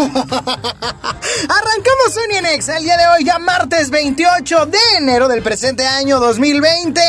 [1.48, 5.86] Arrancamos Sony en Exa el día de hoy, ya martes 28 de enero del presente
[5.86, 7.00] año 2020.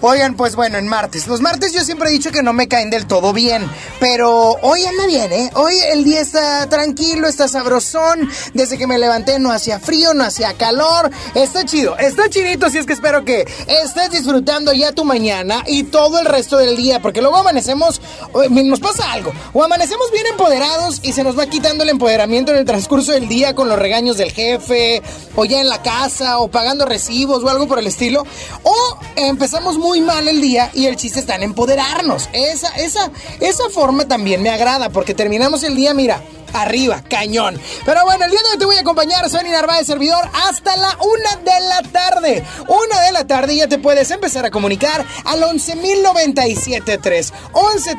[0.00, 1.26] Oigan, pues bueno, en martes.
[1.26, 4.84] Los martes yo siempre he dicho que no me caen del todo bien, pero hoy
[4.86, 5.50] anda bien, ¿eh?
[5.54, 8.30] Hoy el día está tranquilo, está sabrosón.
[8.54, 11.10] Desde que me levanté no hacía frío, no hacía calor.
[11.34, 15.84] Está chido, está chidito, así es que espero que estés disfrutando ya tu mañana y
[15.84, 18.00] todo el resto del día, porque luego amanecemos,
[18.42, 22.29] eh, nos pasa algo, o amanecemos bien empoderados y se nos va quitando el empoderamiento
[22.38, 25.02] en el transcurso del día con los regaños del jefe,
[25.34, 28.24] o ya en la casa, o pagando recibos o algo por el estilo.
[28.62, 32.28] O empezamos muy mal el día y el chiste está en empoderarnos.
[32.32, 37.60] Esa, esa, esa forma también me agrada porque terminamos el día, mira, arriba, cañón.
[37.84, 40.96] Pero bueno, el día de hoy te voy a acompañar, Sony Narváez, servidor, hasta la
[41.00, 42.44] una de la tarde.
[42.68, 47.96] Una de la tarde y ya te puedes empezar a comunicar al 11.097.3, 11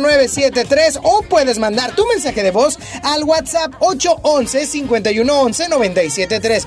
[0.00, 6.66] 0973 o puedes mandar tu mensaje de voz al WhatsApp 811 511 973.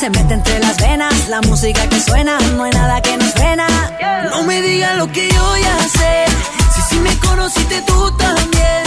[0.00, 3.66] Se mete entre las venas la música que suena, no hay nada que nos frena.
[4.30, 6.24] No me digas lo que yo ya sé.
[6.74, 8.82] Si sí me conociste tú también.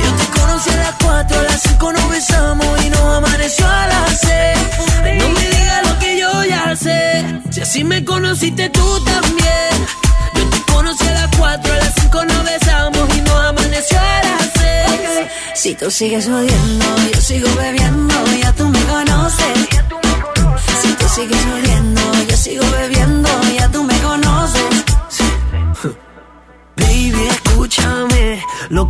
[0.00, 3.86] Yo te conocí a las 4, a las 5 nos besamos y nos amaneció a
[3.88, 5.18] las 6.
[5.18, 7.24] No me digas lo que yo ya sé.
[7.50, 9.74] Si así me conociste tú también.
[10.36, 14.22] Yo te conocí a las 4, a las 5 nos besamos y nos amaneció a
[14.22, 15.28] las 6.
[15.56, 19.63] Si tú sigues odiando, yo sigo bebiendo, ya tú me conoces.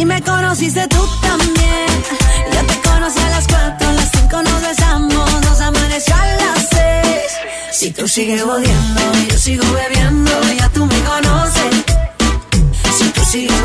[0.00, 1.86] Si me conociste tú también.
[2.54, 5.42] Yo te conocí a las 4, a las 5 nos besamos.
[5.42, 7.32] Nos amaneció a las 6.
[7.70, 10.30] Si tú sigues odiando, yo sigo bebiendo.
[10.58, 11.84] Ya tú me conoces.
[12.96, 13.60] Si tú sigues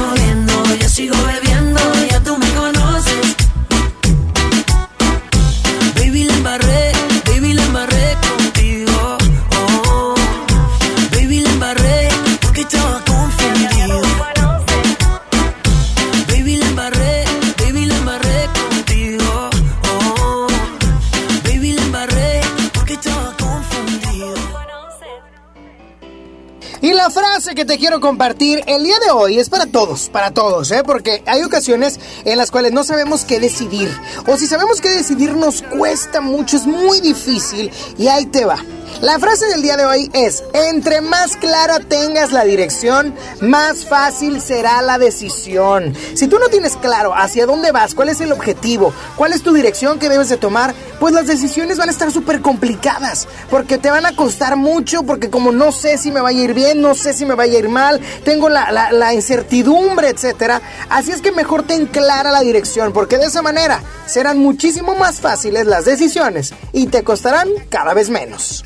[27.12, 30.82] Frase que te quiero compartir el día de hoy es para todos, para todos, ¿eh?
[30.84, 33.96] Porque hay ocasiones en las cuales no sabemos qué decidir.
[34.26, 37.72] O si sabemos qué decidir nos cuesta mucho, es muy difícil.
[37.98, 38.58] Y ahí te va.
[39.02, 44.40] La frase del día de hoy es, entre más clara tengas la dirección, más fácil
[44.40, 45.94] será la decisión.
[46.14, 49.54] Si tú no tienes claro hacia dónde vas, cuál es el objetivo, cuál es tu
[49.54, 53.92] dirección que debes de tomar, pues las decisiones van a estar súper complicadas, porque te
[53.92, 56.96] van a costar mucho, porque como no sé si me vaya a ir bien, no
[56.96, 60.62] sé si me vaya a ir mal, tengo la, incertidumbre, etc.
[60.90, 65.20] Así es que mejor ten clara la dirección, porque de esa manera serán muchísimo más
[65.20, 68.64] fáciles las decisiones y te costarán cada vez menos.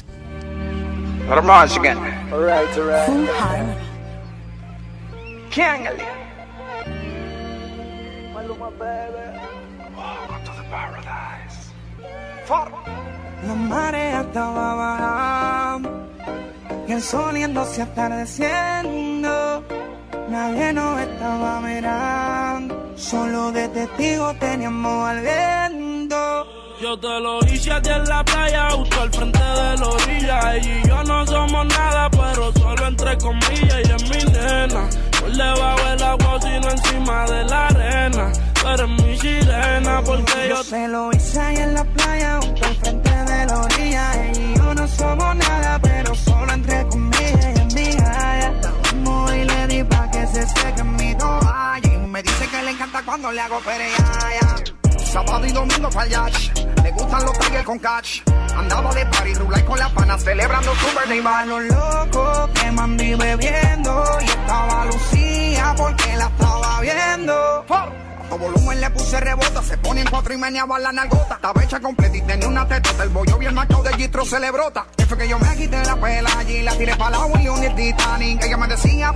[1.30, 1.98] Rise again.
[2.34, 3.06] All right, all right.
[3.06, 3.76] Full harmony.
[8.34, 9.26] Maluma, baby.
[9.96, 11.70] Welcome to the paradise.
[12.46, 12.68] For.
[13.46, 15.90] La marea estaba bajando
[16.88, 19.64] y el sol yéndose atardeciendo.
[20.30, 26.48] Nadie nos estaba mirando, solo de testigo teníamos al viento.
[26.82, 30.58] Yo te lo hice a ti en la playa, justo al frente de la orilla.
[30.58, 33.80] y yo no somos nada, pero solo entre comillas.
[33.84, 34.90] Y es mi nena,
[35.20, 38.32] por debajo del agua, sino encima de la arena.
[38.54, 42.76] Tú eres mi sirena, porque yo, te lo hice ahí en la playa, justo al
[42.78, 44.32] frente de la orilla.
[44.34, 47.58] y yo no somos nada, pero solo entre comillas.
[47.58, 48.54] Y es mi gaya.
[49.36, 51.94] y le di pa' que se seque mi toalla.
[51.94, 54.79] Y me dice que le encanta cuando le hago pereaya.
[55.12, 56.30] Sábado y domingo para
[56.84, 58.22] Le gustan los tigres con catch.
[58.56, 61.48] Andaba de party, y con la pana, celebrando su birthday.
[61.48, 64.06] Los locos que mandí bebiendo.
[64.22, 67.66] Y estaba Lucía porque la estaba viendo
[68.38, 71.36] volumen le puse rebota, se pone en cuatro y meneaba la nalgota.
[71.36, 74.52] Estaba hecha completa y tenía una teta, el bollo bien macho de Gistro se le
[74.52, 74.86] brota.
[74.98, 77.66] Que fue que yo me quité la pela allí, la tiré para la William y
[77.66, 78.44] el Titanic.
[78.44, 79.12] Ella me decía,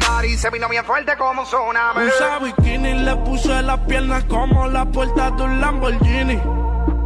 [0.00, 2.06] dar y se vino bien fuerte como tsunami.
[2.06, 6.40] Usa bikini, le puse las piernas como la puerta de un Lamborghini.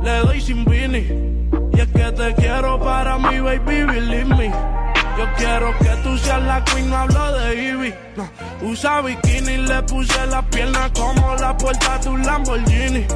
[0.02, 1.50] Le doy sin vini.
[1.72, 4.93] Y es que te quiero para mi baby, believe me.
[5.16, 7.94] Yo quiero que tú seas la queen, hablo de Ivy.
[8.16, 8.28] No.
[8.62, 13.06] Usa bikini, le puse la pierna como la puerta de un Lamborghini.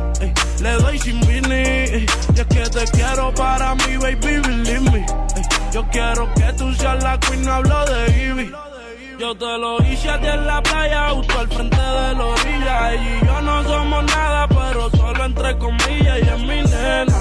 [0.60, 1.56] le doy sin vini.
[1.56, 2.06] Y
[2.38, 5.06] es que te quiero para mi baby, believe me.
[5.72, 8.52] yo quiero que tú seas la queen, hablo de Ivy.
[9.18, 12.94] Yo te lo hice a ti en la playa, justo al frente de la orilla.
[12.94, 16.18] y yo no somos nada, pero solo entre comillas.
[16.18, 17.20] Y es mi nena,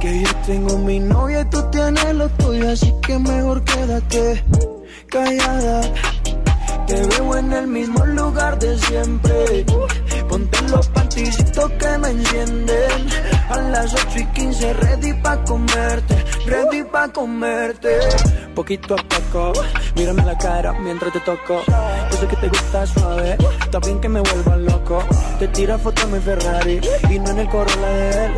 [0.00, 4.44] Que yo tengo mi novia y tú tienes lo tuyo, así que mejor quédate
[5.08, 5.80] callada.
[6.86, 9.66] Te veo en el mismo lugar de siempre.
[10.28, 13.37] Ponte los panticitos que me encienden.
[13.50, 17.98] A las 8 y 15, ready pa' comerte, ready pa' comerte.
[18.54, 19.52] Poquito a poco,
[19.96, 21.62] mírame la cara mientras te toco.
[22.10, 25.02] Yo sé que te gusta suave, está bien que me vuelva loco.
[25.38, 28.32] Te tira foto en mi Ferrari y no en el Corolla de él.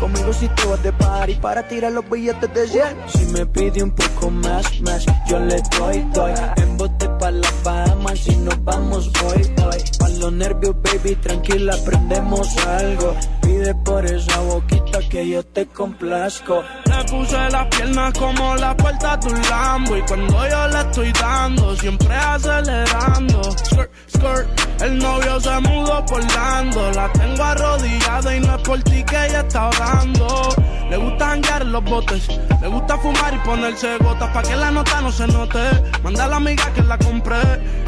[0.00, 2.84] Conmigo si te vas de party para tirar los billetes de 100.
[3.08, 6.32] Si me pide un poco más, más, yo le doy, doy.
[6.56, 9.84] En bote pa' la fama, si nos vamos hoy, hoy.
[9.98, 13.14] Pa' los nervios, baby, tranquila, aprendemos algo.
[13.42, 16.62] Pide por esa boquita que yo te complazco.
[16.86, 19.96] Le puse las piernas como la puerta de un Lambo.
[19.96, 23.42] Y cuando yo le estoy dando, siempre acelerando.
[23.42, 26.90] Skirt, skirt, el novio se mudó por dando.
[26.92, 30.48] La tengo arrodillada y no es por ti que ella está orando.
[30.90, 32.28] Le gusta en los botes,
[32.60, 35.58] le gusta fumar y ponerse gotas pa' que la nota no se note.
[36.04, 37.40] Manda a la amiga que la compré,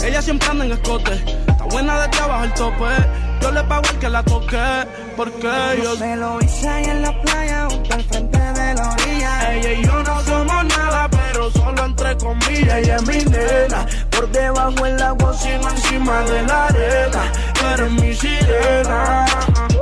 [0.04, 1.12] ella siempre anda en escote.
[1.46, 2.86] Está buena de trabajo el tope,
[3.40, 5.96] yo le pago el que la toque, porque yo...
[5.96, 9.54] Se lo hice ahí en la playa, junto al frente de la orilla.
[9.54, 12.76] Ella y yo no somos nada, pero solo entre comillas.
[12.78, 17.32] Ella es mi nena, por debajo el agua, sino encima de la arena.
[17.74, 19.26] Eres mi sirena.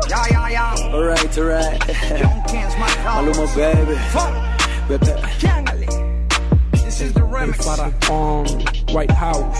[0.08, 0.70] Ya, ya, ya.
[0.92, 1.82] Alright, alright.
[3.04, 3.96] Maluma, baby.
[4.88, 5.86] Baby.
[6.72, 7.64] This is the remix.
[7.64, 8.46] Para on
[8.94, 9.58] White House.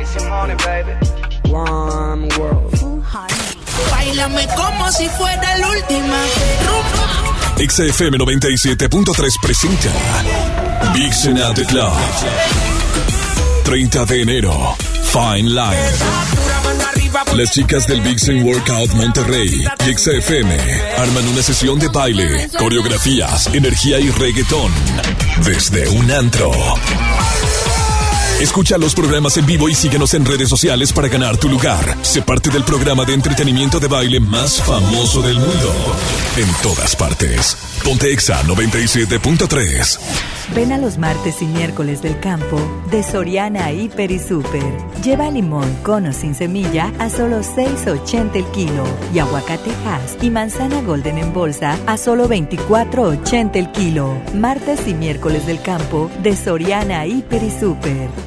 [0.00, 1.29] It's your money, baby.
[1.50, 3.04] One world.
[3.90, 6.16] Bailame como si fuera la última
[7.56, 9.90] XFM 97.3 presenta
[10.94, 11.92] Vixen at the Club.
[13.64, 14.76] 30 de enero,
[15.12, 15.90] Fine Line.
[17.34, 20.56] Las chicas del Vixen Workout Monterrey y XFM
[20.98, 24.72] arman una sesión de baile, coreografías, energía y reggaetón
[25.44, 26.52] desde un antro.
[28.40, 31.94] Escucha los programas en vivo y síguenos en redes sociales para ganar tu lugar.
[32.00, 35.74] Sé parte del programa de entretenimiento de baile más famoso del mundo.
[36.38, 37.54] En todas partes.
[37.84, 39.98] Ponte Exa 97.3.
[40.54, 42.58] Ven a los martes y miércoles del campo
[42.90, 44.62] de Soriana Hiper y Super.
[45.02, 50.30] Lleva limón con o sin semilla a solo 6.80 el kilo y aguacate Hass y
[50.30, 54.20] manzana Golden en bolsa a solo 24.80 el kilo.
[54.34, 58.08] Martes y miércoles del campo de Soriana Hiper y Super.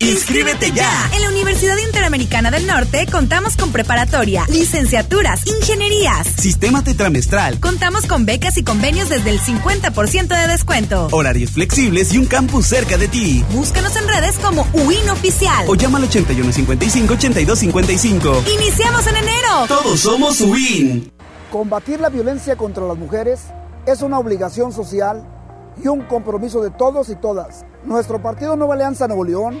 [0.00, 1.10] ¡Inscríbete ya!
[1.12, 7.58] En la Universidad Interamericana del Norte contamos con preparatoria, licenciaturas, ingenierías, sistema tetramestral.
[7.58, 11.08] Contamos con becas y convenios desde el 50% de descuento.
[11.10, 13.44] Horarios flexibles y un campus cerca de ti.
[13.52, 15.66] Búscanos en redes como UIN Oficial.
[15.68, 18.54] O llama al 8155-8255.
[18.54, 19.66] ¡Iniciamos en enero!
[19.66, 21.10] Todos somos UIN.
[21.50, 23.40] Combatir la violencia contra las mujeres
[23.84, 25.26] es una obligación social
[25.82, 27.64] y un compromiso de todos y todas.
[27.84, 29.60] Nuestro partido Nueva Alianza Nuevo León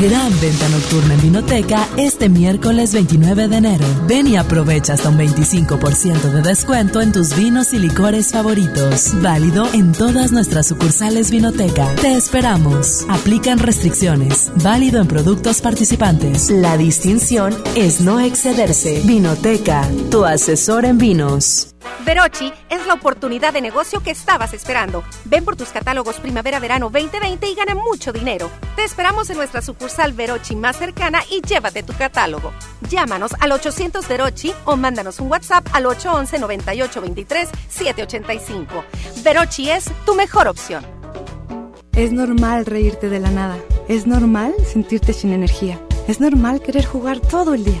[0.00, 3.86] Gran venta nocturna en Vinoteca este miércoles 29 de enero.
[4.08, 9.12] Ven y aprovecha hasta un 25% de descuento en tus vinos y licores favoritos.
[9.22, 11.94] Válido en todas nuestras sucursales Vinoteca.
[11.94, 13.06] Te esperamos.
[13.08, 14.50] Aplican restricciones.
[14.64, 16.50] Válido en productos participantes.
[16.50, 19.00] La distinción es no excederse.
[19.04, 21.73] Vinoteca, tu asesor en vinos.
[22.04, 25.02] Verochi es la oportunidad de negocio que estabas esperando.
[25.24, 28.50] Ven por tus catálogos Primavera-Verano 2020 y gana mucho dinero.
[28.76, 32.52] Te esperamos en nuestra sucursal Verochi más cercana y llévate tu catálogo.
[32.88, 38.66] Llámanos al 800 Verochi o mándanos un WhatsApp al 811-9823-785.
[39.22, 40.84] Verochi es tu mejor opción.
[41.96, 43.56] Es normal reírte de la nada.
[43.88, 45.80] Es normal sentirte sin energía.
[46.08, 47.80] Es normal querer jugar todo el día.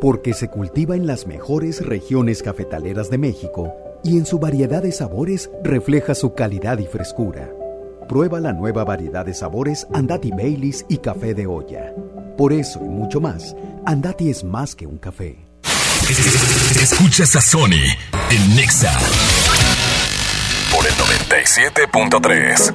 [0.00, 3.74] Porque se cultiva en las mejores regiones cafetaleras de México
[4.04, 7.50] y en su variedad de sabores refleja su calidad y frescura.
[8.08, 11.92] Prueba la nueva variedad de sabores Andati Baileys y café de olla.
[12.36, 15.44] Por eso y mucho más, Andati es más que un café.
[16.80, 17.82] Escuchas a Sony
[18.30, 18.96] en Nexa
[20.72, 22.74] por el 97.3.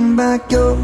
[0.15, 0.75] back your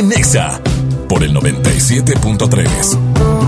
[0.00, 0.12] en
[1.08, 3.39] por el 97.3.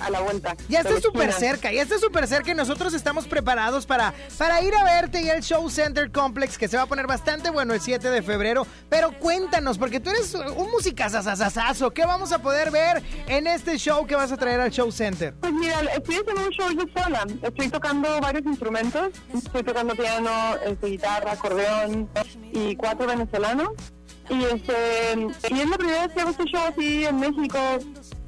[0.00, 0.56] a la vuelta.
[0.68, 4.74] Ya está súper cerca, ya está súper cerca y nosotros estamos preparados para, para ir
[4.74, 7.80] a verte y el Show Center Complex que se va a poner bastante bueno el
[7.80, 8.66] 7 de febrero.
[8.88, 14.06] Pero cuéntanos, porque tú eres un musicazazazazo, ¿qué vamos a poder ver en este show
[14.06, 15.34] que vas a traer al Show Center?
[15.40, 17.26] Pues mira, estoy haciendo un show yo sola.
[17.42, 19.10] Estoy tocando varios instrumentos.
[19.34, 20.30] Estoy tocando piano,
[20.64, 22.08] este, guitarra, acordeón
[22.52, 23.70] y cuatro venezolanos.
[24.28, 27.58] Y, este, y es la primera vez que hago este show así en México,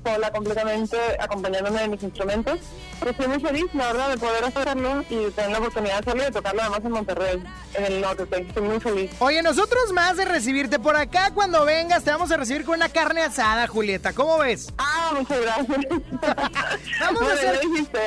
[0.05, 2.61] sola completamente, acompañándome de mis instrumentos.
[3.05, 6.27] Estoy muy feliz, la verdad, de poder hacerlo y tener la oportunidad de hacerlo y
[6.27, 7.43] de tocarlo además en Monterrey,
[7.75, 8.25] en el norte.
[8.31, 9.11] Estoy muy feliz.
[9.19, 12.89] Oye, nosotros más de recibirte por acá, cuando vengas, te vamos a recibir con una
[12.89, 14.13] carne asada, Julieta.
[14.13, 14.73] ¿Cómo ves?
[14.79, 15.67] Ah, muchas gracias.
[17.01, 17.61] vamos, a hacer,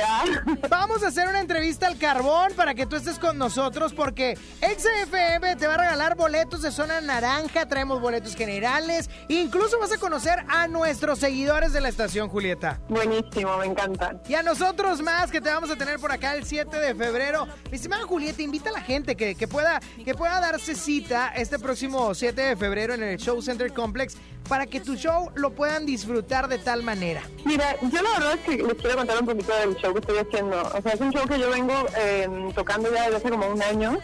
[0.04, 0.24] ah.
[0.68, 5.56] vamos a hacer una entrevista al carbón para que tú estés con nosotros, porque XFM
[5.56, 10.44] te va a regalar boletos de zona naranja, traemos boletos generales, incluso vas a conocer
[10.48, 12.80] a nuestros seguidores de la estación, Julieta.
[12.88, 14.20] Buenísimo, me encanta.
[14.28, 17.46] Y a nosotros más que te vamos a tener por acá el 7 de febrero.
[17.70, 19.57] Mi estimada Julieta, invita a la gente que, que, pueda,
[20.04, 24.16] que pueda darse cita este próximo 7 de febrero en el Show Center Complex
[24.48, 27.22] para que tu show lo puedan disfrutar de tal manera.
[27.44, 30.18] Mira, yo la verdad es que les quiero contar un poquito del show que estoy
[30.18, 30.62] haciendo.
[30.62, 33.62] O sea, es un show que yo vengo eh, tocando ya desde hace como un
[33.62, 33.98] año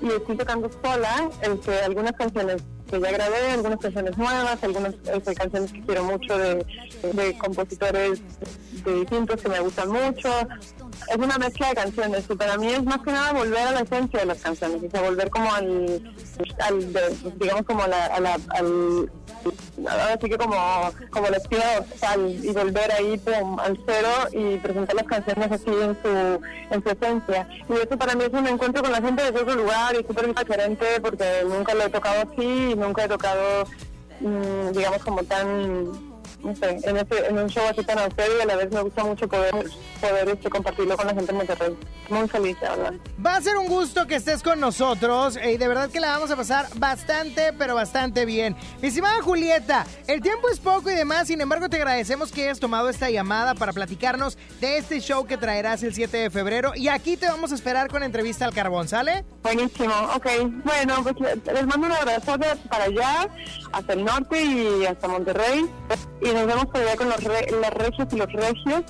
[0.00, 5.34] y estoy tocando sola este, algunas canciones que ya grabé, algunas canciones nuevas, algunas este,
[5.34, 6.66] canciones que quiero mucho de,
[7.12, 8.20] de, compositores
[8.84, 10.28] de distintos que me gustan mucho.
[11.08, 13.80] Es una mezcla de canciones y para mí es más que nada volver a la
[13.80, 16.14] esencia de las canciones, o sea, volver como al,
[16.60, 16.92] al
[17.38, 19.10] digamos como a la, al
[20.14, 20.56] así que como,
[21.10, 23.20] como espina dorsal y volver ahí
[23.58, 27.48] al cero y presentar las canciones así en su, en su esencia.
[27.68, 30.34] Y eso para mí es un encuentro con la gente de otro lugar y súper
[30.34, 33.64] diferente porque nunca lo he tocado así y nunca he tocado,
[34.20, 36.11] mmm, digamos, como tan
[36.42, 38.82] no sé, en, este, en un show así tan austero y a la vez me
[38.82, 39.52] gusta mucho poder,
[40.00, 41.76] poder este, compartirlo con la gente en Monterrey.
[42.08, 42.94] Muy feliz, de verdad.
[43.24, 46.30] Va a ser un gusto que estés con nosotros y de verdad que la vamos
[46.30, 48.56] a pasar bastante, pero bastante bien.
[48.80, 52.60] Mi estimada Julieta, el tiempo es poco y demás, sin embargo te agradecemos que hayas
[52.60, 56.88] tomado esta llamada para platicarnos de este show que traerás el 7 de febrero y
[56.88, 59.24] aquí te vamos a esperar con entrevista al carbón, ¿sale?
[59.42, 60.26] Buenísimo, ok.
[60.64, 61.14] Bueno, pues
[61.46, 63.28] les mando un abrazo para allá,
[63.72, 65.68] hasta el norte y hasta Monterrey.
[66.20, 68.82] Y nos vemos por allá con los, re, los regios y los regios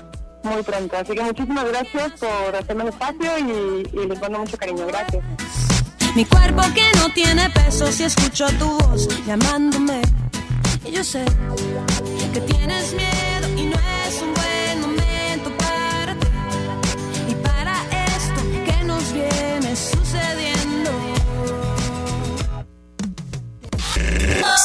[0.43, 0.97] muy pronto.
[0.97, 4.87] Así que muchísimas gracias por hacerme el espacio y, y les mando mucho cariño.
[4.87, 5.25] Gracias.
[6.15, 10.03] Mi cuerpo que no tiene peso si escucho tu voz llamándome.
[10.85, 11.25] Y yo sé
[12.35, 13.32] que tienes miedo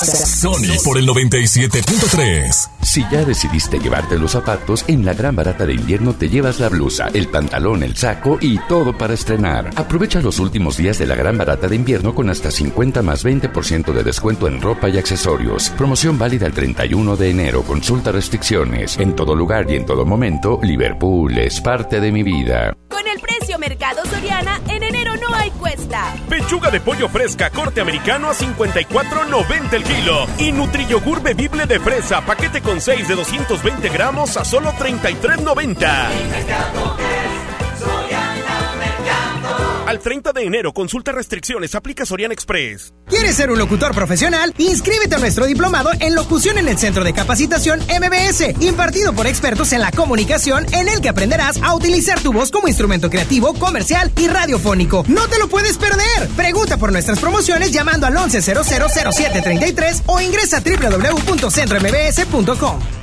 [0.06, 2.70] Sony por el 97.3.
[2.84, 6.70] Si ya decidiste llevarte los zapatos, en la gran barata de invierno te llevas la
[6.70, 9.72] blusa, el pantalón, el saco y todo para estrenar.
[9.76, 13.92] Aprovecha los últimos días de la gran barata de invierno con hasta 50 más 20%
[13.92, 15.72] de descuento en ropa y accesorios.
[15.72, 17.64] Promoción válida el 31 de enero.
[17.64, 18.98] Consulta restricciones.
[19.00, 22.78] En todo lugar y en todo momento, Liverpool es parte de mi vida.
[22.88, 26.16] Con el precio Mercado Soriana, en enero no hay cuesta.
[26.30, 30.28] Pechuga de pollo fresca corte americano a 54.90 el kilo.
[30.38, 37.47] Y Nutriyogur bebible de fresa, paquete con 6 de 220 gramos a solo 33.90.
[39.88, 42.94] Al 30 de enero, consulta restricciones, aplica Sorian Express.
[43.08, 44.54] ¿Quieres ser un locutor profesional?
[44.58, 49.72] Inscríbete a nuestro diplomado en locución en el Centro de Capacitación MBS, impartido por expertos
[49.72, 54.12] en la comunicación, en el que aprenderás a utilizar tu voz como instrumento creativo, comercial
[54.18, 55.06] y radiofónico.
[55.08, 56.28] ¡No te lo puedes perder!
[56.36, 62.97] Pregunta por nuestras promociones llamando al 11000733 o ingresa a www.centrombs.com.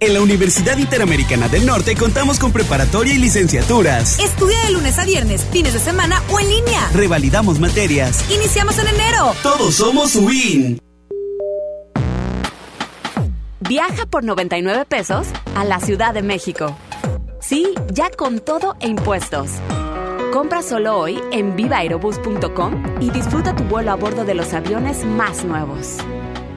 [0.00, 4.20] En la Universidad Interamericana del Norte contamos con preparatoria y licenciaturas.
[4.20, 6.88] Estudia de lunes a viernes, fines de semana o en línea.
[6.94, 8.24] Revalidamos materias.
[8.30, 9.32] Iniciamos en enero.
[9.42, 10.78] Todos somos WIN.
[13.58, 16.76] Viaja por 99 pesos a la Ciudad de México.
[17.40, 19.50] Sí, ya con todo e impuestos.
[20.32, 25.44] Compra solo hoy en vivaerobus.com y disfruta tu vuelo a bordo de los aviones más
[25.44, 25.96] nuevos.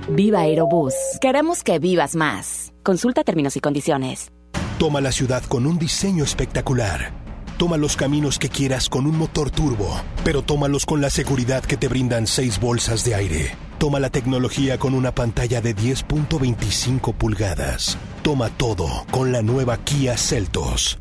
[0.10, 0.93] Viva Aerobús.
[1.19, 2.71] Queremos que vivas más.
[2.84, 4.32] Consulta términos y condiciones.
[4.80, 7.12] Toma la ciudad con un diseño espectacular.
[7.58, 11.78] Toma los caminos que quieras con un motor turbo, pero tómalos con la seguridad que
[11.78, 13.56] te brindan seis bolsas de aire.
[13.78, 17.98] Toma la tecnología con una pantalla de 10.25 pulgadas.
[18.24, 21.01] Toma todo con la nueva Kia Celtos.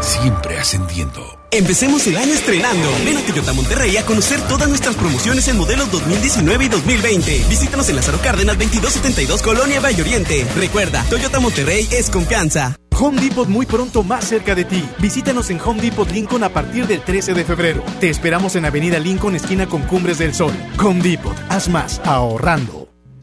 [0.00, 1.22] Siempre ascendiendo.
[1.50, 2.88] Empecemos el año estrenando.
[3.04, 7.44] Ven a Toyota Monterrey a conocer todas nuestras promociones en modelos 2019 y 2020.
[7.48, 10.46] Visítanos en Lázaro Cárdenas 2272 Colonia Valle Oriente.
[10.56, 12.76] Recuerda, Toyota Monterrey es confianza.
[12.98, 14.82] Home Depot muy pronto más cerca de ti.
[14.98, 17.84] Visítanos en Home Depot Lincoln a partir del 13 de febrero.
[18.00, 20.54] Te esperamos en Avenida Lincoln, esquina con Cumbres del Sol.
[20.82, 22.85] Home Depot, haz más ahorrando.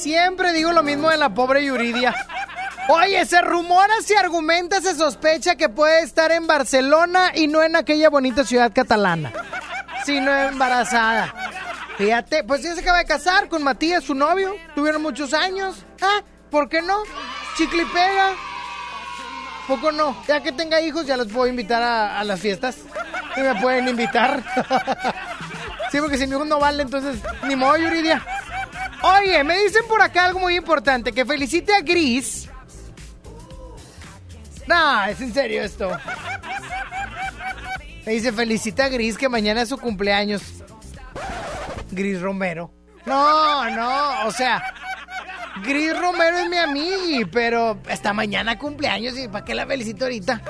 [0.00, 2.14] siempre digo lo mismo de la pobre Yuridia.
[2.88, 7.76] Oye, se rumora, se argumenta, se sospecha que puede estar en Barcelona y no en
[7.76, 9.32] aquella bonita ciudad catalana.
[10.04, 11.32] Sino embarazada.
[11.98, 14.54] Fíjate, pues ya se acaba de casar con Matías, su novio.
[14.74, 15.84] Tuvieron muchos años.
[16.00, 16.96] Ah, ¿por qué no?
[17.56, 18.30] Chicle y pega.
[19.68, 20.16] Poco no.
[20.26, 22.78] Ya que tenga hijos, ya los puedo invitar a, a las fiestas.
[23.36, 24.42] Y me pueden invitar.
[25.92, 28.24] sí, porque si mi hijo no vale, entonces ni modo, Yuridia.
[29.02, 32.48] Oye, me dicen por acá algo muy importante, que felicite a Gris.
[34.66, 35.90] No, es en serio esto.
[38.06, 40.42] Me dice, felicita a Gris que mañana es su cumpleaños.
[41.90, 42.72] Gris Romero.
[43.06, 44.62] No, no, o sea,
[45.64, 50.42] Gris Romero es mi amiga, pero esta mañana cumpleaños y ¿para qué la felicito ahorita?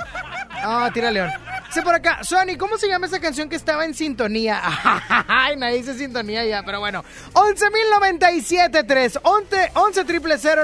[0.63, 1.31] Ah, tira león.
[1.71, 4.61] Dice por acá, Sony, ¿cómo se llama esa canción que estaba en sintonía?
[5.29, 7.05] Ay, nadie dice sintonía ya, pero bueno.
[7.33, 10.05] 11.097.3, 11, 11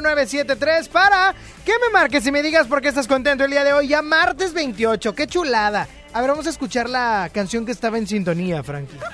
[0.03, 1.33] 973 para
[1.65, 4.03] que me marques y me digas por qué estás contento el día de hoy, ya
[4.03, 5.87] martes 28, qué chulada.
[6.13, 8.99] A ver, vamos a escuchar la canción que estaba en sintonía, Frankie.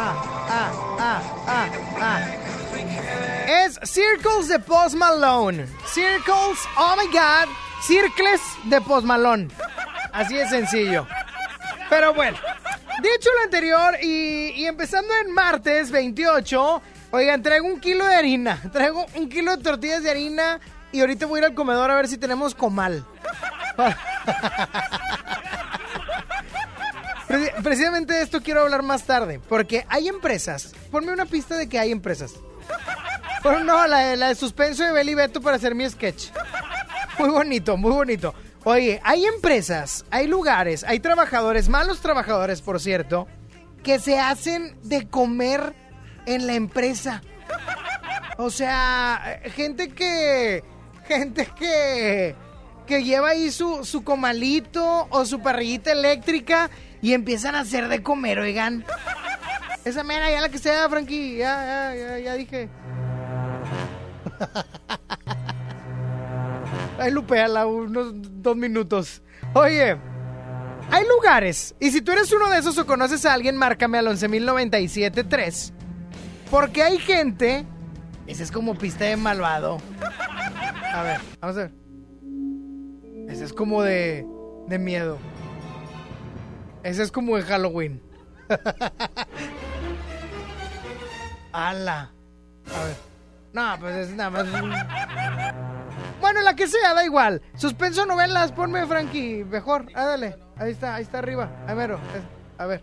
[0.00, 0.14] Ah,
[0.48, 1.68] ah, ah, ah,
[2.00, 2.47] ah.
[3.48, 5.66] Es Circles de Post Malone.
[5.86, 7.48] Circles, oh my god.
[7.82, 9.48] Circles de Post Malone.
[10.12, 11.06] Así de sencillo.
[11.88, 12.36] Pero bueno,
[13.02, 16.82] dicho lo anterior y, empezando en martes 28,
[17.12, 18.60] oigan, traigo un kilo de harina.
[18.72, 20.60] Traigo un kilo de tortillas de harina
[20.92, 23.06] y ahorita voy a ir al comedor a ver si tenemos comal.
[27.28, 30.74] Preci- Precisamente de esto quiero hablar más tarde, porque hay empresas.
[30.90, 32.34] Ponme una pista de que hay empresas.
[33.42, 36.30] Bueno, no, la, la de suspenso de Beli Beto para hacer mi sketch.
[37.18, 38.34] Muy bonito, muy bonito.
[38.64, 43.26] Oye, hay empresas, hay lugares, hay trabajadores, malos trabajadores, por cierto,
[43.82, 45.74] que se hacen de comer
[46.26, 47.22] en la empresa.
[48.36, 50.62] O sea, gente que.
[51.06, 52.36] Gente que.
[52.86, 56.70] que lleva ahí su, su comalito o su parrillita eléctrica
[57.00, 58.84] y empiezan a hacer de comer, oigan.
[59.84, 62.68] Esa mera, ya la que sea, Frankie, ya, ya, ya, ya dije.
[66.98, 69.22] Ahí lupeala unos dos minutos.
[69.54, 69.96] Oye,
[70.90, 74.06] hay lugares, y si tú eres uno de esos o conoces a alguien, márcame al
[74.06, 75.72] 11.097.3.
[76.50, 77.66] Porque hay gente.
[78.26, 79.78] Ese es como pista de malvado.
[80.94, 81.72] A ver, vamos a ver.
[83.28, 84.26] Ese es como de.
[84.66, 85.18] de miedo.
[86.82, 88.00] Ese es como de Halloween.
[91.52, 92.10] Ala.
[92.74, 92.96] A ver.
[93.52, 94.46] No, pues es nada más.
[96.20, 97.42] Bueno, la que sea, da igual.
[97.56, 99.86] Suspenso novelas, ponme Frankie, mejor.
[99.94, 100.36] Ah, dale.
[100.56, 101.48] Ahí está, ahí está arriba.
[101.74, 101.98] Mero.
[102.16, 102.22] Es-
[102.60, 102.82] A ver.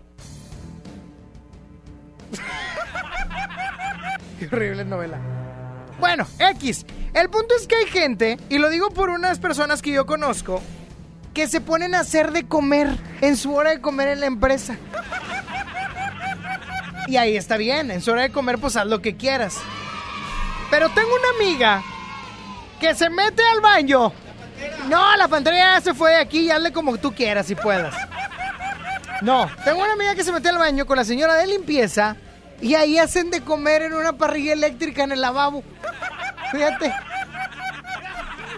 [4.40, 5.18] Qué horrible novela.
[6.00, 6.86] Bueno, X.
[7.14, 10.62] El punto es que hay gente, y lo digo por unas personas que yo conozco,
[11.34, 12.90] que se ponen a hacer de comer
[13.22, 14.76] en su hora de comer en la empresa.
[17.08, 19.58] Y ahí está bien, en su hora de comer pues haz lo que quieras.
[20.76, 21.82] Pero tengo una amiga
[22.82, 24.12] que se mete al baño.
[24.90, 27.96] No, la pantalla ya se fue de aquí y hazle como tú quieras si puedas.
[29.22, 32.18] No, tengo una amiga que se mete al baño con la señora de limpieza
[32.60, 35.64] y ahí hacen de comer en una parrilla eléctrica en el lavabo.
[36.52, 36.94] Fíjate.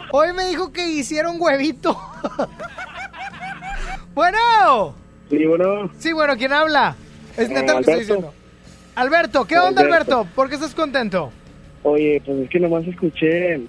[0.09, 2.01] Hoy me dijo que hicieron huevito.
[4.15, 4.95] bueno.
[5.30, 5.91] Sí, bueno.
[5.99, 6.95] Sí, bueno, ¿quién habla?
[7.38, 7.99] Es neta lo que estoy Alberto.
[7.99, 8.34] diciendo.
[8.95, 10.15] Alberto, ¿qué onda, Alberto.
[10.15, 10.36] Alberto?
[10.36, 11.32] ¿Por qué estás contento?
[11.88, 13.61] Oye, pues es que nomás escuché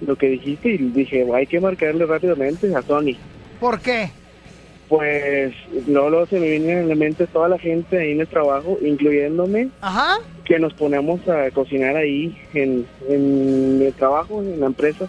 [0.00, 3.18] lo que dijiste y dije, hay que marcarle rápidamente a Tony.
[3.60, 4.10] ¿Por qué?
[4.88, 5.52] Pues
[5.86, 8.78] luego, luego se me viene en la mente toda la gente ahí en el trabajo,
[8.80, 10.16] incluyéndome, Ajá.
[10.46, 15.06] que nos ponemos a cocinar ahí en, en el trabajo, en la empresa.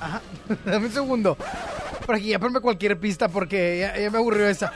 [0.00, 0.20] Ajá.
[0.64, 1.36] Dame un segundo.
[2.04, 4.72] Por aquí ya ponme cualquier pista porque ya, ya me aburrió esa.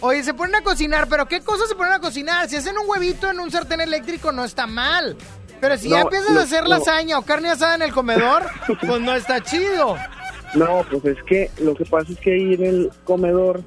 [0.00, 2.48] Oye, se ponen a cocinar, pero ¿qué cosas se ponen a cocinar?
[2.48, 5.16] Si hacen un huevito en un sartén eléctrico no está mal.
[5.60, 8.44] Pero si ya empiezas no, a hacer lasaña o carne asada en el comedor,
[8.80, 9.96] pues no está chido.
[10.54, 13.62] No, pues es que lo que pasa es que ahí en el comedor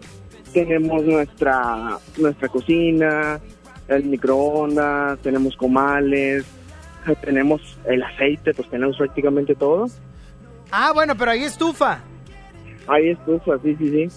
[0.53, 3.39] tenemos nuestra nuestra cocina,
[3.87, 6.45] el microondas, tenemos comales,
[7.21, 9.87] tenemos el aceite, pues tenemos prácticamente todo.
[10.71, 11.99] Ah, bueno, pero hay estufa.
[12.87, 14.07] Hay estufa, sí, sí, sí.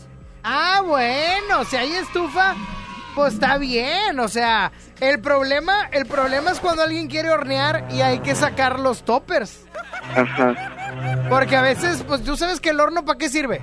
[0.43, 2.55] Ah, bueno, si hay estufa,
[3.17, 4.21] pues está bien.
[4.21, 8.79] O sea, El problema, el problema es cuando alguien quiere hornear y hay que sacar
[8.79, 9.67] los toppers.
[10.14, 10.55] Ajá.
[11.29, 13.61] Porque a veces, pues tú sabes que el horno para qué sirve.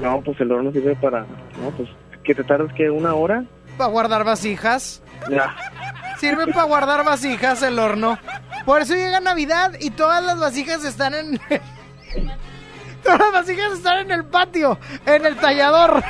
[0.00, 1.20] No, pues el horno sirve para...
[1.20, 1.88] No, pues
[2.22, 3.44] que te tardas que una hora.
[3.76, 5.02] Para guardar vasijas.
[5.30, 5.54] Ya.
[6.18, 8.18] Sirve para guardar vasijas el horno.
[8.66, 11.40] Por eso llega Navidad y todas las vasijas están en...
[13.08, 16.02] todas las vasijas están en el patio, en el tallador.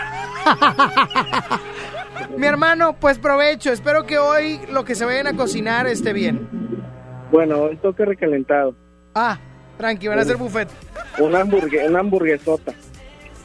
[2.36, 3.70] Mi hermano, pues provecho.
[3.70, 6.48] Espero que hoy lo que se vayan a cocinar esté bien.
[7.30, 8.74] Bueno, hoy toque recalentado.
[9.14, 9.38] Ah,
[9.76, 10.68] tranqui, van a hacer buffet.
[11.18, 12.72] Una, hamburgue una hamburguesota.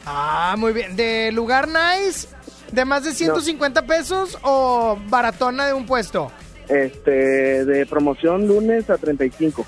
[0.04, 0.96] Ah, muy bien.
[0.96, 2.28] ¿De lugar nice?
[2.72, 6.32] ¿De más de 150 pesos o baratona de un puesto?
[6.68, 9.64] Este, de promoción lunes a 35.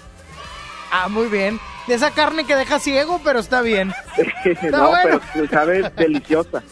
[0.90, 1.60] Ah, muy bien.
[1.86, 3.88] De esa carne que deja ciego, pero está bien.
[4.70, 5.20] no, bueno.
[5.32, 6.62] pero sabe deliciosa.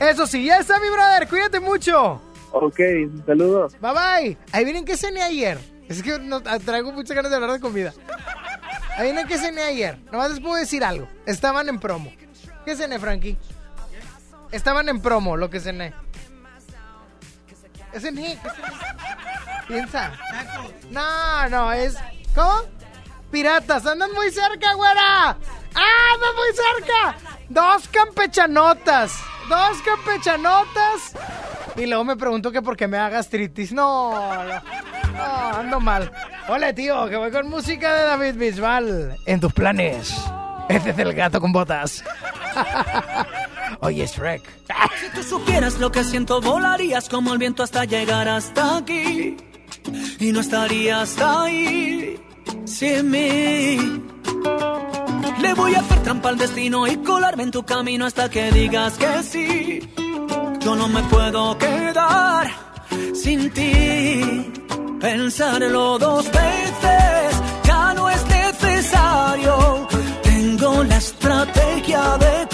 [0.00, 1.28] Eso sí, ya está mi brother.
[1.28, 2.20] Cuídate mucho.
[2.50, 2.80] Ok,
[3.26, 3.76] saludos.
[3.80, 4.38] Bye bye.
[4.52, 5.58] Ahí vienen que cené ayer.
[5.88, 7.92] Es que no, traigo muchas ganas de hablar de comida.
[8.96, 9.98] Ahí vienen que cené ayer.
[10.10, 11.08] Nomás les puedo decir algo.
[11.26, 12.12] Estaban en promo.
[12.64, 13.36] ¿Qué cené, Frankie?
[14.50, 15.92] Estaban en promo lo que cené.
[17.46, 17.80] ¿Qué cené?
[17.92, 18.38] ¿Qué cené?
[19.68, 20.12] Piensa.
[20.90, 21.96] No, no, es.
[22.34, 22.62] ¿Cómo?
[23.34, 25.30] Piratas, andan muy cerca, güera.
[25.74, 27.16] ¡Ah, andan muy cerca!
[27.48, 29.18] Dos campechanotas.
[29.48, 31.16] Dos campechanotas.
[31.74, 33.72] Y luego me pregunto que por qué me da gastritis.
[33.72, 34.12] No,
[34.44, 36.12] no, ando mal.
[36.46, 39.16] Hola, tío, que voy con música de David Bisbal.
[39.26, 40.14] En tus planes.
[40.68, 42.04] Este es el gato con botas.
[43.80, 44.42] Oye, Shrek.
[45.00, 49.36] Si tú supieras lo que siento, volarías como el viento hasta llegar hasta aquí.
[50.20, 52.16] Y no estarías ahí
[52.64, 54.02] sin mí.
[55.40, 58.94] Le voy a hacer trampa al destino y colarme en tu camino hasta que digas
[58.94, 59.94] que sí.
[60.60, 62.50] Yo no me puedo quedar
[63.14, 64.52] sin ti.
[65.00, 69.88] Pensarlo dos veces ya no es necesario.
[70.22, 72.53] Tengo la estrategia de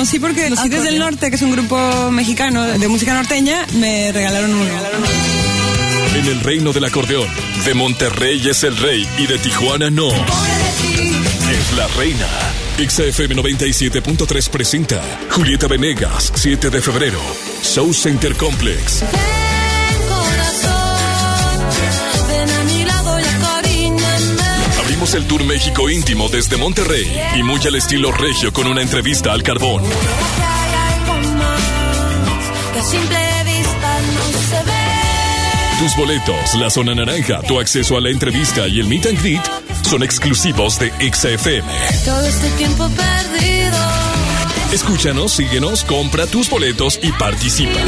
[0.00, 4.10] conocí porque Los Hijos del Norte, que es un grupo mexicano de música norteña, me
[4.12, 4.70] regalaron uno.
[6.14, 7.28] En el reino del acordeón,
[7.66, 10.08] de Monterrey es el rey y de Tijuana no.
[10.08, 12.26] Es la reina.
[12.78, 17.20] XFM 97.3 presenta Julieta Venegas, 7 de febrero.
[17.62, 19.04] Show Center Complex.
[25.14, 29.42] El Tour México íntimo desde Monterrey y muy al estilo regio con una entrevista al
[29.42, 29.82] carbón.
[35.80, 39.42] Tus boletos, la zona naranja, tu acceso a la entrevista y el meet and greet
[39.82, 41.66] son exclusivos de XFM.
[42.04, 43.78] Todo este tiempo perdido.
[44.72, 47.80] Escúchanos, síguenos, compra tus boletos y participa.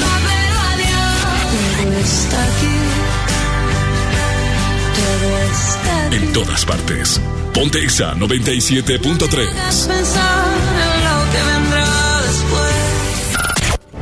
[6.23, 7.21] En todas partes.
[7.53, 9.51] Ponte Exa 97.3.
[9.51, 13.39] Hagas pensar en lo que vendrá después.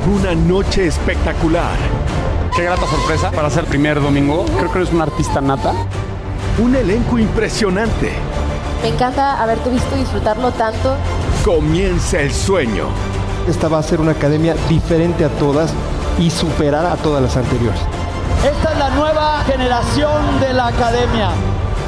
[0.06, 1.76] Una noche espectacular.
[2.54, 4.44] Qué grata sorpresa para ser primer domingo.
[4.58, 5.72] Creo que eres un artista nata.
[6.58, 8.12] Un elenco impresionante.
[8.82, 10.96] Me encanta haberte visto disfrutarlo tanto.
[11.42, 12.88] Comienza el sueño.
[13.48, 15.72] Esta va a ser una academia diferente a todas
[16.18, 17.80] y superar a todas las anteriores.
[18.44, 21.30] Esta es la nueva generación de la academia.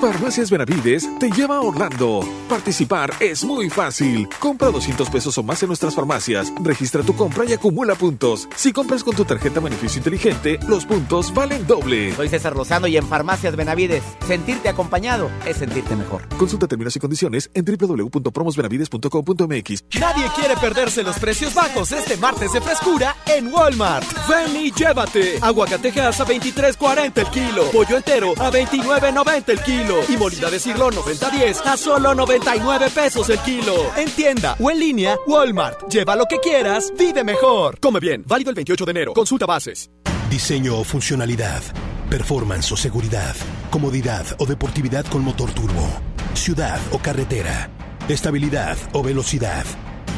[0.00, 2.20] Farmacias Benavides te lleva a Orlando.
[2.48, 4.28] Participar es muy fácil.
[4.38, 6.52] Compra 200 pesos o más en nuestras farmacias.
[6.62, 8.46] Registra tu compra y acumula puntos.
[8.56, 12.14] Si compras con tu tarjeta Beneficio Inteligente, los puntos valen doble.
[12.14, 16.28] Soy César Lozano y en Farmacias Benavides, sentirte acompañado es sentirte mejor.
[16.36, 19.84] Consulta términos y condiciones en www.promosbenavides.com.mx.
[19.98, 24.06] Nadie quiere perderse los precios bajos este martes de frescura en Walmart.
[24.28, 25.38] Ven y llévate.
[25.40, 27.64] Aguacatejas a 23.40 el kilo.
[27.72, 29.85] Pollo entero a 29.90 el kilo.
[30.08, 33.74] Y molida de siglo 90-10 a solo 99 pesos el kilo.
[33.96, 35.88] En tienda o en línea, Walmart.
[35.88, 37.78] Lleva lo que quieras, vive mejor.
[37.80, 38.24] Come bien.
[38.26, 39.14] Válido el 28 de enero.
[39.14, 39.90] Consulta bases.
[40.30, 41.62] Diseño o funcionalidad.
[42.10, 43.36] Performance o seguridad.
[43.70, 45.88] Comodidad o deportividad con motor turbo.
[46.34, 47.70] Ciudad o carretera.
[48.08, 49.64] Estabilidad o velocidad.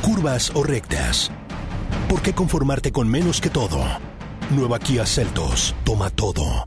[0.02, 1.30] Curvas o rectas.
[2.08, 3.84] ¿Por qué conformarte con menos que todo?
[4.50, 5.74] Nueva Kia Celtos.
[5.84, 6.66] Toma todo.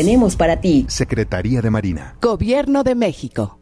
[0.01, 0.85] tenemos para ti.
[0.89, 2.15] Secretaría de Marina.
[2.19, 3.60] Gobierno de México.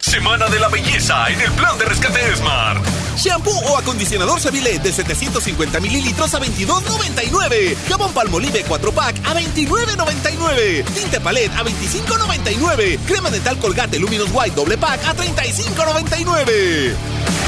[0.00, 2.84] Semana de la belleza en el plan de rescate Smart.
[3.16, 7.76] Shampoo o acondicionador Seville de 750 mililitros a 22.99.
[7.88, 10.84] Jabón Palmolive 4 pack a 29.99.
[10.94, 12.98] Tinte Palette a 25.99.
[13.06, 16.94] Crema dental Colgate Luminous White doble pack a 35.99.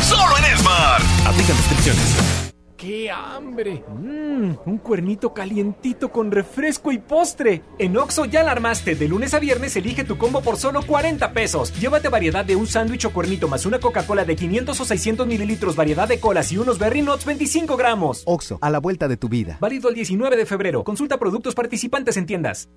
[0.09, 1.03] Solo en Smart.
[1.26, 2.41] Aplican descripciones.
[2.83, 3.85] ¡Qué hambre!
[3.95, 7.62] Mmm, un cuernito calientito con refresco y postre.
[7.78, 8.97] En Oxo ya la armaste.
[8.97, 11.72] De lunes a viernes elige tu combo por solo 40 pesos.
[11.78, 15.76] Llévate variedad de un sándwich o cuernito más una Coca-Cola de 500 o 600 mililitros,
[15.76, 18.24] variedad de colas y unos Berry Nuts 25 gramos.
[18.26, 19.59] Oxo, a la vuelta de tu vida.
[19.61, 20.83] Válido el 19 de febrero.
[20.83, 22.68] Consulta productos participantes en tiendas.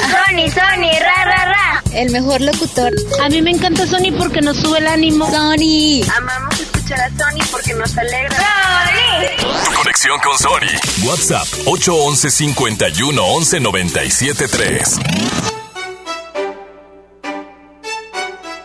[0.00, 1.82] Sony, Sony, ra, ra, ra.
[1.92, 2.92] El mejor locutor.
[3.22, 5.26] A mí me encanta Sony porque nos sube el ánimo.
[5.30, 6.02] Sony.
[6.16, 8.36] Amamos escuchar a Sony porque nos alegra.
[8.36, 9.74] ¡Sony!
[9.76, 11.06] Conexión con Sony.
[11.08, 14.98] WhatsApp 811 51 11 97 3.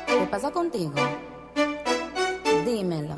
[0.08, 0.94] ¿Qué pasa contigo?
[2.66, 3.18] Dímelo.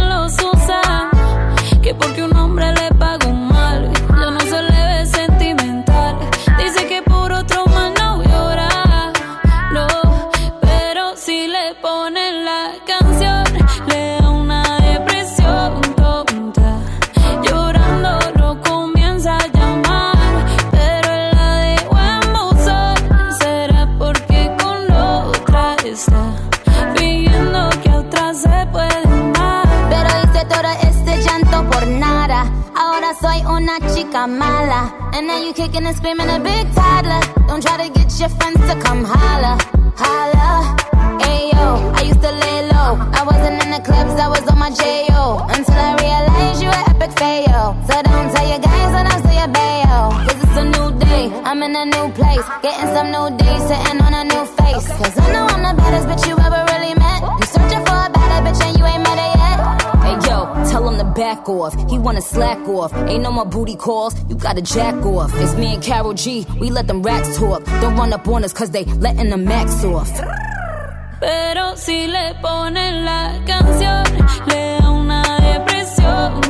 [63.11, 65.33] Ain't no more booty calls, you gotta jack off.
[65.35, 67.61] It's me and Carol G, we let them racks talk.
[67.81, 70.09] Don't run up on us cause they letting the max off.
[71.19, 74.03] Pero si le ponen la canción,
[74.47, 76.40] le da una depresión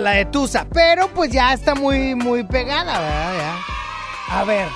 [0.00, 3.56] la de Tusa, pero pues ya está muy, muy pegada, ¿verdad?
[4.30, 4.68] A ver.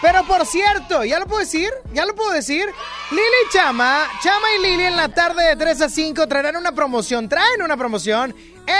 [0.00, 1.70] Pero por cierto, ¿ya lo puedo decir?
[1.92, 2.66] ¿Ya lo puedo decir?
[3.10, 6.72] Lili y Chama, Chama y Lili en la tarde de 3 a 5 traerán una
[6.72, 8.34] promoción, traen una promoción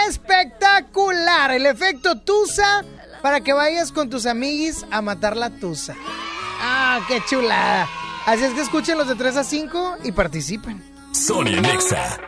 [0.07, 2.85] espectacular, el efecto Tusa
[3.23, 5.97] para que vayas con tus amiguis a matar la Tusa.
[6.61, 7.89] Ah, qué chulada.
[8.27, 10.83] Así es que escuchen los de 3 a 5 y participen.
[11.13, 12.28] Sony Nexa.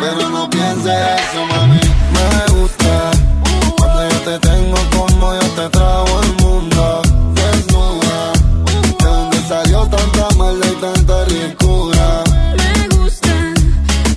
[0.00, 1.80] Pero no pienses eso, mami.
[2.14, 3.10] Me gusta.
[3.76, 7.02] Cuando yo te tengo como yo te trago el mundo.
[7.34, 8.32] Desnuda.
[8.98, 12.24] De dónde salió tanta maldad y tanta ricura.
[12.56, 13.54] Me gusta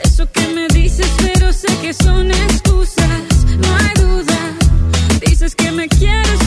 [0.04, 3.22] eso que me dices, pero sé que son excusas.
[3.58, 4.40] No hay duda.
[5.26, 6.41] Dices que me quieres,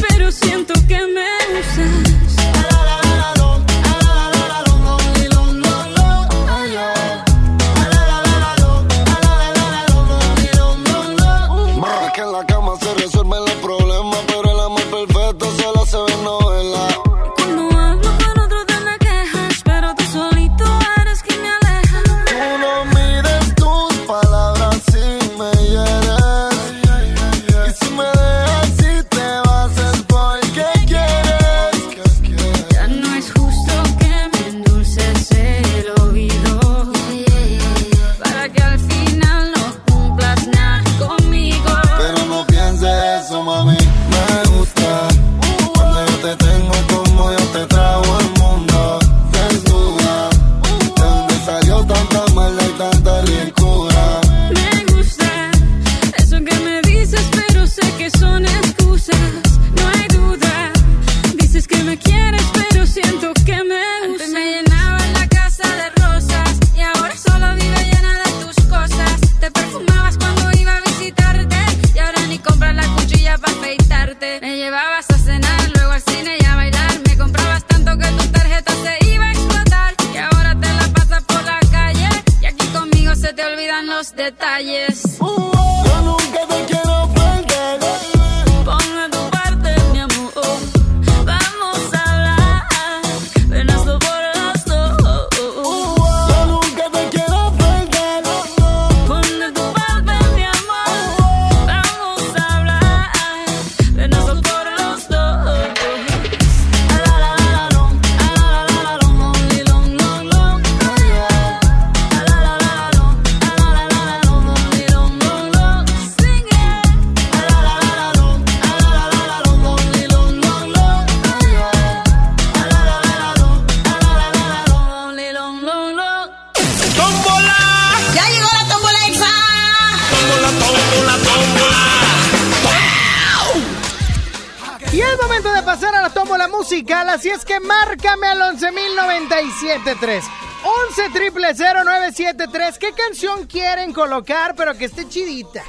[144.09, 145.63] colocar, pero que esté chidita?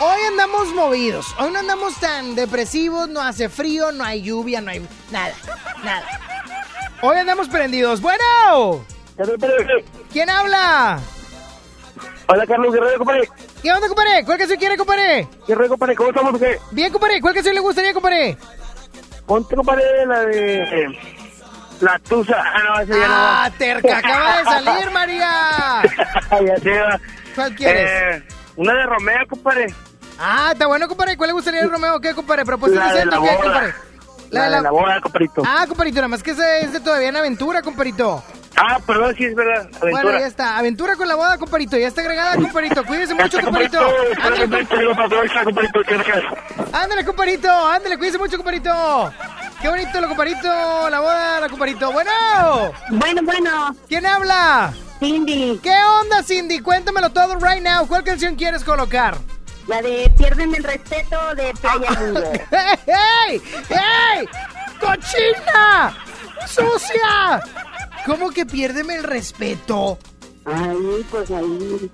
[0.00, 4.72] Hoy andamos movidos, hoy no andamos tan depresivos, no hace frío, no hay lluvia, no
[4.72, 5.32] hay nada,
[5.84, 6.04] nada.
[7.02, 8.00] Hoy andamos prendidos.
[8.00, 8.84] Bueno.
[10.12, 10.98] ¿Quién habla?
[12.26, 13.28] Hola, Carlos Guerrero, compadre.
[13.62, 14.24] ¿Qué onda, compadre?
[14.24, 15.28] ¿Cuál canción quiere, compadre?
[15.46, 16.40] Guerrero, compadre, ¿cómo estamos?
[16.40, 16.58] ¿Qué?
[16.72, 17.20] Bien, compadre.
[17.20, 18.36] ¿Cuál canción le gustaría, compadre?
[19.26, 20.98] Ponte, compadre, la de...
[21.80, 22.36] La Tusa.
[22.40, 25.82] Ah, no, esa ya no Ah, terca, acaba de salir, María.
[26.46, 27.00] ya se va.
[27.34, 27.90] ¿Cuál quieres?
[27.90, 28.22] Eh,
[28.56, 29.74] una de Romeo, compadre.
[30.18, 31.16] Ah, está bueno, compadre.
[31.16, 32.00] ¿Cuál le gustaría al Romeo?
[32.00, 32.44] ¿Qué, compadre?
[32.44, 33.74] Propuesta de la ¿qué, compadre?
[34.30, 35.42] La de la boda, compadrito.
[35.44, 38.22] Ah, compadrito, nada más que ese es de todavía en aventura, compadrito.
[38.56, 39.68] Ah, perdón, sí, es verdad.
[39.80, 39.90] Aventura.
[39.90, 40.58] Bueno, ya está.
[40.58, 41.76] Aventura con la boda, compadrito.
[41.76, 42.84] Ya está agregada, compadrito.
[42.84, 43.78] Cuídese mucho, compadrito.
[44.22, 44.66] Ándale,
[46.72, 47.50] ándale, compadrito.
[47.50, 49.12] Ándale, cuídese mucho, compadrito.
[49.62, 51.92] Qué bonito lo compadrito, la boda, la compadrito.
[51.92, 52.10] Bueno.
[52.90, 53.76] Bueno, bueno.
[53.88, 54.72] ¿Quién habla?
[54.98, 55.58] Cindy.
[55.62, 56.58] ¿Qué onda, Cindy?
[56.60, 57.86] Cuéntamelo todo right now.
[57.86, 59.16] ¿Cuál canción quieres colocar?
[59.68, 62.32] La de Pierden el respeto de Playa Mundo.
[63.28, 63.40] ¡Ey!
[63.70, 64.28] ¡Ey!
[64.80, 65.96] ¡Cochina!
[66.48, 67.40] ¡Sucia!
[68.04, 69.96] ¿Cómo que piérdeme el respeto?
[70.44, 71.90] Ahí, pues ahí.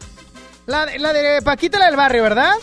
[0.64, 2.54] La, de- la de Paquita, la del barrio, ¿verdad?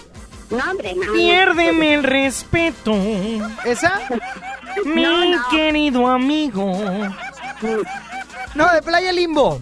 [0.50, 1.14] No, hombre, no.
[1.14, 2.94] Piérdeme el respeto.
[3.64, 4.00] ¿Esa?
[4.84, 5.50] Mi No, no.
[5.50, 6.72] querido amigo.
[8.56, 9.62] No, de Playa Limbo.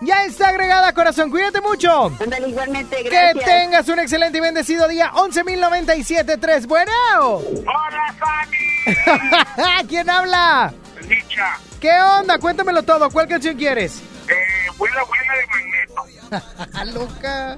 [0.00, 1.30] Ya está agregada, corazón.
[1.30, 2.06] Cuídate mucho.
[2.20, 3.44] Ándale, igualmente, Que gracias.
[3.44, 5.12] tengas un excelente y bendecido día.
[5.12, 6.66] 11.097.3.
[6.66, 6.90] Bueno.
[7.36, 9.86] Hola, Fanny.
[9.88, 10.72] ¿Quién habla?
[11.08, 11.58] Licha.
[11.80, 12.38] ¿Qué onda?
[12.38, 13.08] Cuéntamelo todo.
[13.10, 14.02] ¿Cuál canción quieres?
[14.28, 16.98] Eh, vuela, vuela de magneto.
[16.98, 17.56] Loca.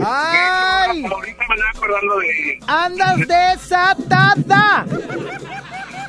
[0.00, 1.04] ¡Ay!
[1.04, 2.58] Ahorita me estaba acordando de...
[2.66, 4.86] ¡Andas desatada!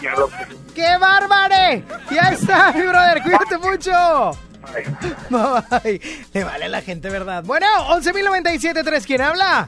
[0.02, 0.48] Ya lo sé.
[0.76, 1.84] ¡Qué bárbare!
[2.12, 3.22] Ya está, mi brother.
[3.22, 4.38] Cuídate mucho.
[5.30, 6.02] Bye.
[6.34, 7.44] Le vale a la gente, ¿verdad?
[7.44, 9.06] Bueno, 11.097.3.
[9.06, 9.68] ¿Quién habla?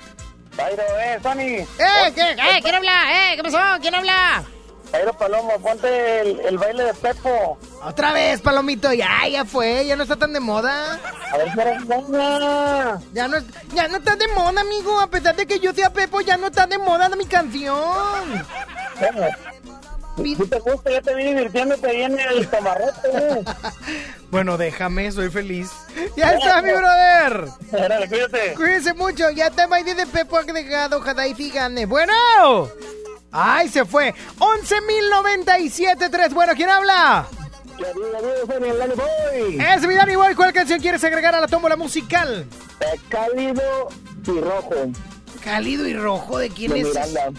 [0.56, 1.44] Jairo, eh, Fanny.
[1.44, 1.68] ¡Eh!
[2.16, 3.32] ¿qué, eh, ¿Quién habla?
[3.32, 3.36] ¡Eh!
[3.36, 3.60] ¿Qué pasó?
[3.82, 4.44] ¿Quién habla?
[4.96, 7.58] Jairo Palomo, ponte el, el baile de Pepo.
[7.84, 8.94] Otra vez, Palomito.
[8.94, 9.86] Ya, ya fue.
[9.86, 10.98] Ya no está tan de moda.
[11.34, 11.50] A ver
[11.84, 13.02] buena.
[13.12, 13.44] Ya no, es-
[13.74, 14.98] ya no está de moda, amigo.
[15.02, 18.46] A pesar de que yo sea Pepo, ya no está de moda mi canción.
[20.18, 23.10] Si te gusta, ya te vi divirtiéndote ahí en el camarote.
[23.14, 23.44] eh.
[24.32, 25.72] Bueno, déjame, soy feliz.
[26.18, 27.46] Ya está, mi brother.
[27.72, 28.54] Órale, cuídate.
[28.56, 29.30] Cuídense mucho.
[29.30, 30.98] Ya está baile de Pepo agregado.
[30.98, 31.86] Ojalá y gane.
[31.86, 32.14] Bueno.
[33.38, 34.16] Ay, se fue.
[34.40, 36.34] 11.097.3.
[36.34, 37.28] Bueno, ¿quién habla?
[37.78, 37.94] Es
[39.86, 40.34] mi Danny Boy.
[40.36, 42.48] ¿Cuál canción quieres agregar a la tómbola musical?
[42.80, 43.90] Eh, cálido
[44.26, 44.76] y rojo.
[45.44, 46.38] Cálido y rojo.
[46.38, 46.88] ¿De quién De es?
[46.88, 47.32] Miranda.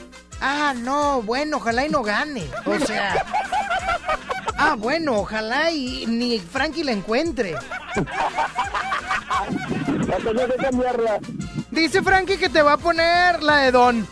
[0.42, 2.44] Ah, no, bueno, ojalá y no gane.
[2.66, 3.24] O sea.
[4.59, 7.55] Ah, bueno, ojalá y ni Frankie la encuentre.
[10.07, 11.18] Que cambiarla.
[11.70, 14.07] Dice Frankie que te va a poner la de Don.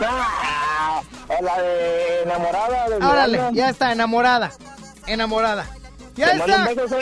[0.00, 1.02] Ah,
[1.42, 3.50] la de enamorada de Miranda.
[3.52, 4.52] ya está, enamorada.
[5.06, 5.66] Enamorada.
[6.16, 6.64] Ya Te está.
[6.64, 6.96] beso.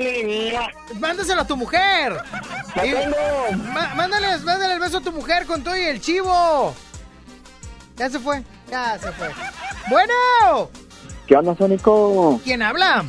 [1.00, 2.16] Mándaselo a tu mujer.
[2.84, 2.92] Y-
[3.96, 4.32] mándale
[4.74, 6.74] el beso a tu mujer con todo y el chivo.
[7.96, 9.30] Ya se fue, ya se fue.
[9.88, 10.12] Bueno,
[11.26, 12.38] ¿Qué onda, Sónico?
[12.44, 13.04] ¿quién habla?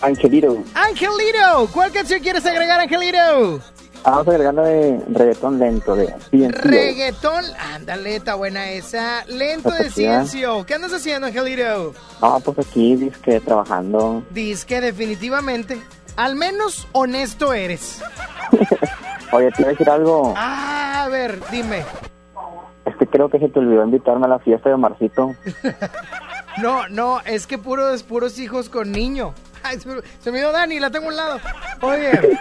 [0.00, 0.64] Angelito.
[0.74, 1.68] Angelito.
[1.72, 3.60] ¿Cuál canción quieres agregar, Angelito?
[4.04, 6.58] Vamos agregando de reggaetón lento de CNCO.
[6.60, 7.44] Reggaetón.
[7.74, 9.24] Ándale, está buena esa.
[9.26, 9.90] Lento de.
[9.90, 10.64] Ciencio.
[10.66, 11.94] ¿Qué andas haciendo, Angelito?
[12.20, 14.22] Ah, pues aquí, disque, trabajando.
[14.30, 15.80] Dice que definitivamente,
[16.16, 18.02] al menos honesto eres.
[19.32, 20.34] Oye, te iba a decir algo.
[20.36, 21.82] Ah, a ver, dime.
[22.84, 25.34] Es que creo que se te olvidó invitarme a la fiesta de Omarcito.
[26.56, 29.34] No, no, es que puros, puros hijos con niño.
[29.64, 31.40] Ay, se, me- se me dio Dani, la tengo a un lado.
[31.80, 32.12] Oye.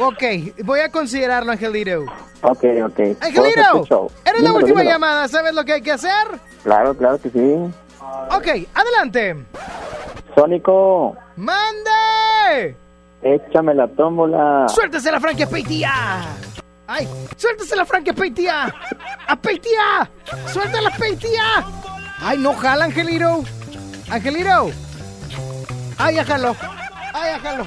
[0.00, 0.22] Ok,
[0.64, 2.04] voy a considerarlo, Angelito.
[2.42, 2.94] Ok, ok.
[2.94, 4.90] ¿Puedo hacer Angelito, eres la última dímelo.
[4.90, 6.26] llamada, ¿sabes lo que hay que hacer?
[6.62, 7.54] Claro, claro que sí.
[8.34, 9.36] Ok, adelante.
[10.34, 12.74] Sónico, ¡Mande!
[13.22, 14.66] échame la tómbola.
[14.68, 15.92] ¡Suéltese la franquia, Peitía!
[16.86, 17.06] ¡Ay!
[17.36, 18.74] ¡Suéltese la franquia, Peitía!
[19.28, 20.10] ¡A Peitía!
[20.46, 21.42] ¡Suéltala, Peitía!
[22.20, 23.42] ¡Ay, no jala, Angelito!
[24.10, 24.70] ¡Angelito!
[25.98, 26.56] ¡Ay, ya jaló!
[27.12, 27.66] ¡Ay, ya jaló!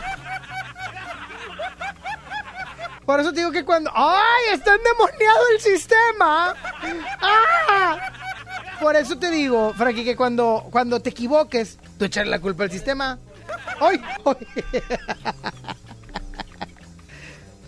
[3.06, 3.92] Por eso te digo que cuando...
[3.94, 4.54] ¡Ay!
[4.54, 6.56] ¡Está endemoniado el sistema!
[7.22, 7.98] ¡Ah!
[8.80, 12.72] Por eso te digo, Frankie, que cuando, cuando te equivoques, tú echarle la culpa al
[12.72, 13.20] sistema.
[13.80, 14.02] ¡Ay!
[14.26, 14.48] ¡Ay!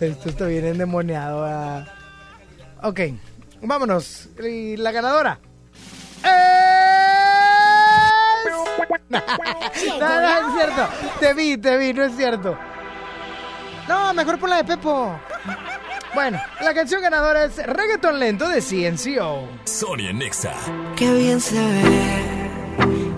[0.00, 1.44] Esto está bien endemoniado.
[1.44, 1.86] ah.
[2.82, 3.00] Ok,
[3.62, 4.28] vámonos.
[4.42, 5.38] Y la ganadora.
[6.22, 6.30] es...
[9.08, 10.88] no, no, es cierto.
[11.20, 12.58] Te vi, te vi, no es cierto.
[13.88, 15.18] No, mejor por la de Pepo.
[16.14, 19.48] Bueno, la canción ganadora es Reggaeton Lento de CNCO.
[19.64, 20.54] Sonia Nexa.
[20.96, 22.50] Qué bien se ve,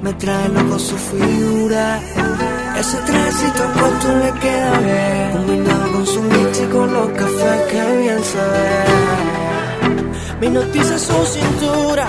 [0.03, 2.01] me trae loco su figura.
[2.77, 7.97] Ese trajecito corto le queda bien, combinado con su mix y con los cafés, qué
[7.99, 8.85] bien se ve.
[10.41, 12.09] Me noticia su cintura,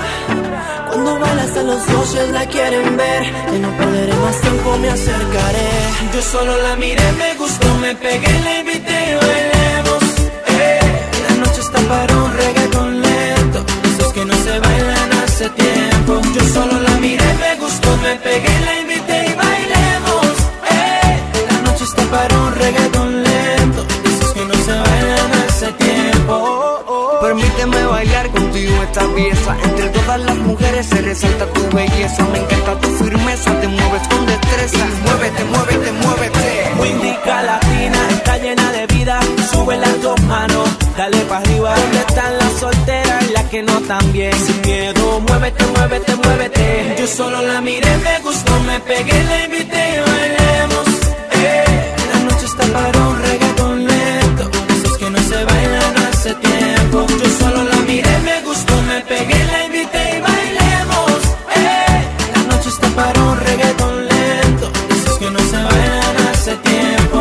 [0.89, 3.23] cuando baila hasta los dioses la quieren ver.
[3.55, 5.69] Y no perderé más tiempo, me acercaré.
[6.13, 10.03] Yo solo la miré, me gustó, me pegué, la invité bailemos.
[10.47, 10.79] Eh,
[11.27, 16.21] la noche está para un reggaeton lento, esos que no se bailan hace tiempo.
[16.35, 20.33] Yo solo la miré, me gustó, me pegué, la invité y bailemos.
[20.71, 21.19] Eh,
[21.49, 26.88] la noche está para un reggaeton lento, esos que no se bailan hace tiempo.
[27.22, 29.57] Permíteme bailar contigo esta pieza.
[29.65, 32.24] Entre todas las mujeres se resalta tu belleza.
[32.32, 34.86] Me encanta tu firmeza, te mueves con destreza.
[35.03, 36.72] Muévete, muévete, muévete.
[36.80, 39.20] Windica latina, está llena de vida.
[39.51, 41.76] Sube las dos manos, dale para arriba.
[41.76, 43.82] ¿Dónde están las solteras y las que no
[44.13, 44.34] bien?
[44.45, 46.95] Sin miedo, muévete, muévete, muévete.
[46.99, 50.88] Yo solo la miré, me gustó, me pegué, la invité y bailemos.
[51.32, 54.51] Eh, la noche está para un reggaeton lento.
[54.70, 57.07] Esos que no se bailan hace tiempo.
[57.07, 61.20] Yo solo la miré, me gustó, me pegué, la invité y bailemos.
[61.55, 62.03] Eh,
[62.36, 64.65] la noche está para un reggaeton lento.
[64.95, 67.20] Esos que no se bailan hace tiempo.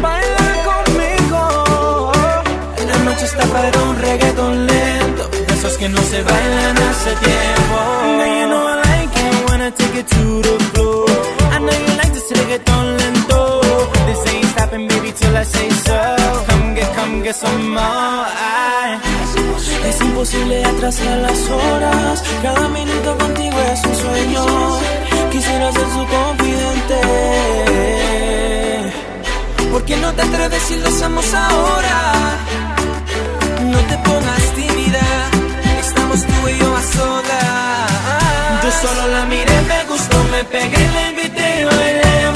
[0.00, 2.12] Baila conmigo.
[2.90, 5.30] La noche está para un reggaeton lento.
[5.54, 7.76] Esos que no se bailan hace tiempo.
[8.16, 10.65] Now you know I like it I take it to the
[14.76, 16.16] Stopping, baby, till I say so.
[16.48, 18.26] Come get, come get some more.
[19.88, 22.22] Es imposible atrasar las horas.
[22.42, 24.44] Cada minuto contigo es un sueño.
[25.32, 27.00] Quisiera ser su confidente.
[29.70, 31.98] ¿Por qué no te atreves si lo hacemos ahora?
[33.72, 35.06] No te pongas tímida.
[35.80, 38.62] Estamos tú y yo a solas.
[38.62, 42.35] Yo solo la miré, me gustó, me pegué, la invité y bailemos.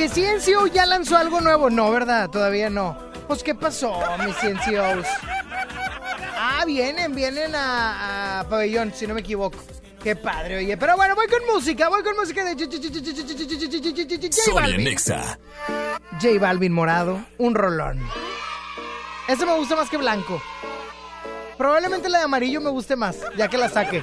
[0.00, 1.68] Oye, CNCO ya lanzó algo nuevo.
[1.68, 2.30] No, ¿verdad?
[2.30, 2.96] Todavía no.
[3.28, 5.06] Pues, ¿qué pasó, mis CNCOs?
[6.38, 9.58] Ah, vienen, vienen a, a Pabellón, si no me equivoco.
[10.02, 10.78] Qué padre, oye.
[10.78, 12.64] Pero bueno, voy con música, voy con música de J
[14.54, 14.84] Balvin.
[14.84, 15.38] Nexa.
[16.12, 18.00] J Balvin morado, un rolón.
[19.28, 20.40] Ese me gusta más que blanco.
[21.58, 24.02] Probablemente la de amarillo me guste más, ya que la saque.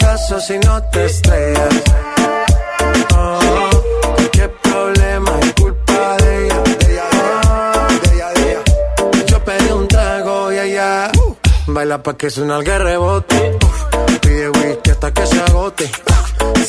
[0.17, 1.83] si no te estrellas.
[3.15, 3.69] Oh,
[4.31, 6.63] qué problema culpa de ella.
[8.03, 8.63] De ella.
[9.27, 11.11] Yo pedí un trago y ella
[11.67, 13.57] baila pa' que suena el rebote.
[14.21, 15.89] Pide whisky hasta que se agote.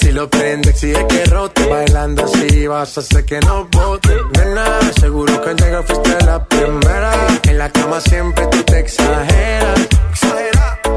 [0.01, 1.67] Si lo prende, exige que rote.
[1.67, 4.15] Bailando así vas a hacer que no bote.
[4.39, 7.13] Nena, seguro que al llegar fuiste la primera.
[7.49, 9.92] En la cama siempre tú te exageras.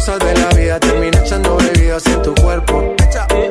[0.00, 2.96] Cosas de la vida terminé echando bebidas en tu cuerpo.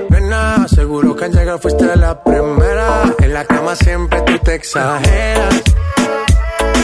[0.09, 3.03] Nena, seguro que al llegar fuiste la primera.
[3.19, 5.61] En la cama siempre tú te exageras.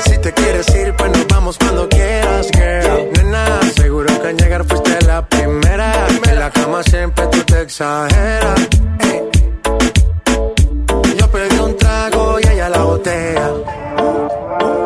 [0.03, 3.11] Si te quieres ir, pues nos vamos cuando quieras, girl.
[3.13, 6.07] Nena, seguro que al llegar fuiste la primera.
[6.29, 8.69] En la cama siempre tú te exageras.
[11.17, 13.51] Yo pedí un trago y ella la botella.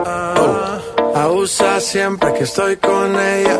[0.05, 0.79] Ah,
[1.15, 3.59] abusa siempre que estoy con ella.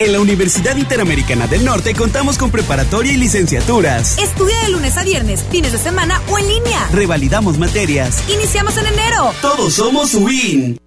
[0.00, 4.16] En la Universidad Interamericana del Norte contamos con preparatoria y licenciaturas.
[4.18, 6.88] Estudia de lunes a viernes, fines de semana o en línea.
[6.92, 8.22] Revalidamos materias.
[8.30, 9.32] Iniciamos en enero.
[9.42, 10.78] Todos somos WIN.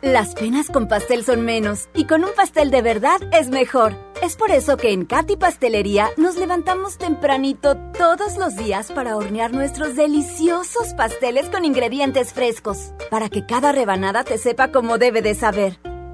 [0.00, 3.96] Las penas con pastel son menos y con un pastel de verdad es mejor.
[4.22, 9.52] Es por eso que en Katy Pastelería nos levantamos tempranito todos los días para hornear
[9.52, 15.34] nuestros deliciosos pasteles con ingredientes frescos, para que cada rebanada te sepa como debe de
[15.34, 15.80] saber.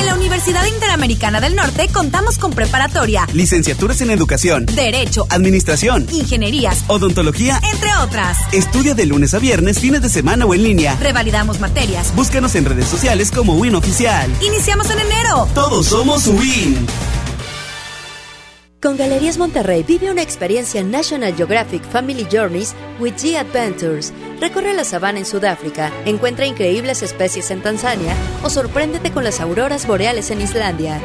[0.00, 6.84] En la Universidad Interamericana del Norte contamos con preparatoria, Licenciaturas en Educación, Derecho, Administración, Ingenierías,
[6.86, 7.60] Odontología.
[7.70, 8.38] entre otras.
[8.50, 10.96] Estudia de lunes a viernes, fines de semana o en línea.
[10.96, 12.14] Revalidamos materias.
[12.16, 14.30] Búscanos en redes sociales como WIN Oficial.
[14.40, 15.46] Iniciamos en enero.
[15.52, 16.86] Todos somos WIN.
[18.80, 24.14] Con Galerías Monterrey vive una experiencia National Geographic Family Journeys with G Adventures.
[24.40, 29.86] Recorre la sabana en Sudáfrica, encuentra increíbles especies en Tanzania o sorpréndete con las auroras
[29.86, 30.98] boreales en Islandia.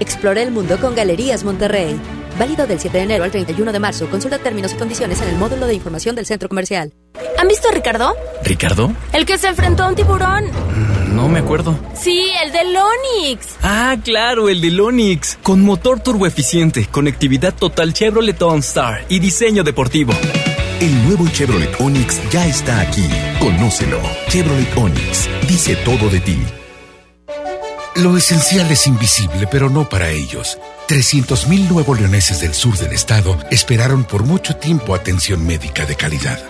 [0.00, 2.00] Explora el mundo con Galerías Monterrey.
[2.38, 4.08] Válido del 7 de enero al 31 de marzo.
[4.08, 6.94] Consulta términos y condiciones en el módulo de información del centro comercial.
[7.36, 8.16] ¿Han visto a Ricardo?
[8.42, 8.90] ¿Ricardo?
[9.12, 10.46] El que se enfrentó a un tiburón.
[11.12, 11.78] No me acuerdo.
[11.94, 13.56] Sí, el del Onix.
[13.62, 15.38] Ah, claro, el del Onix.
[15.42, 20.14] Con motor turboeficiente, conectividad total Chevrolet OnStar y diseño deportivo.
[20.80, 23.06] El nuevo Chevrolet Onix ya está aquí.
[23.38, 24.00] Conócelo.
[24.28, 26.38] Chevrolet Onix dice todo de ti.
[27.96, 30.58] Lo esencial es invisible, pero no para ellos.
[30.88, 36.49] 300.000 nuevos leoneses del sur del estado esperaron por mucho tiempo atención médica de calidad.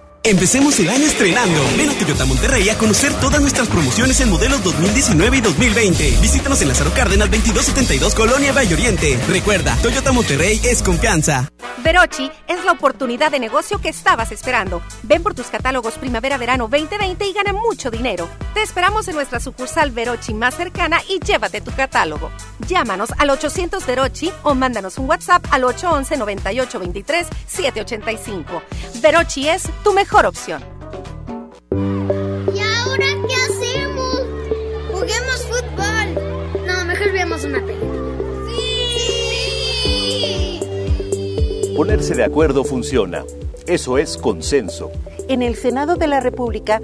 [0.23, 1.59] Empecemos el año estrenando.
[1.75, 6.17] Ven a Toyota Monterrey a conocer todas nuestras promociones en modelos 2019 y 2020.
[6.21, 9.19] Visítanos en Lázaro Cárdenas 2272 Colonia Valle Oriente.
[9.27, 11.49] Recuerda, Toyota Monterrey es confianza.
[11.83, 14.83] Verochi es la oportunidad de negocio que estabas esperando.
[15.01, 18.29] Ven por tus catálogos Primavera-Verano 2020 y gana mucho dinero.
[18.53, 22.29] Te esperamos en nuestra sucursal Verochi más cercana y llévate tu catálogo.
[22.67, 28.61] Llámanos al 800 Verochi o mándanos un WhatsApp al 811-9823-785.
[29.01, 30.61] Verochi es tu mejor opción.
[31.71, 34.23] ¿Y ahora qué hacemos?
[34.91, 36.65] Juguemos fútbol.
[36.67, 38.01] No, mejor veamos una película.
[41.75, 43.23] Ponerse de acuerdo funciona.
[43.65, 44.91] Eso es consenso.
[45.27, 46.81] En el Senado de la República,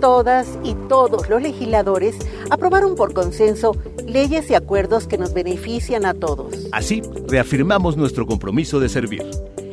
[0.00, 2.16] todas y todos los legisladores
[2.50, 3.76] aprobaron por consenso
[4.06, 6.54] leyes y acuerdos que nos benefician a todos.
[6.72, 9.24] Así, reafirmamos nuestro compromiso de servir.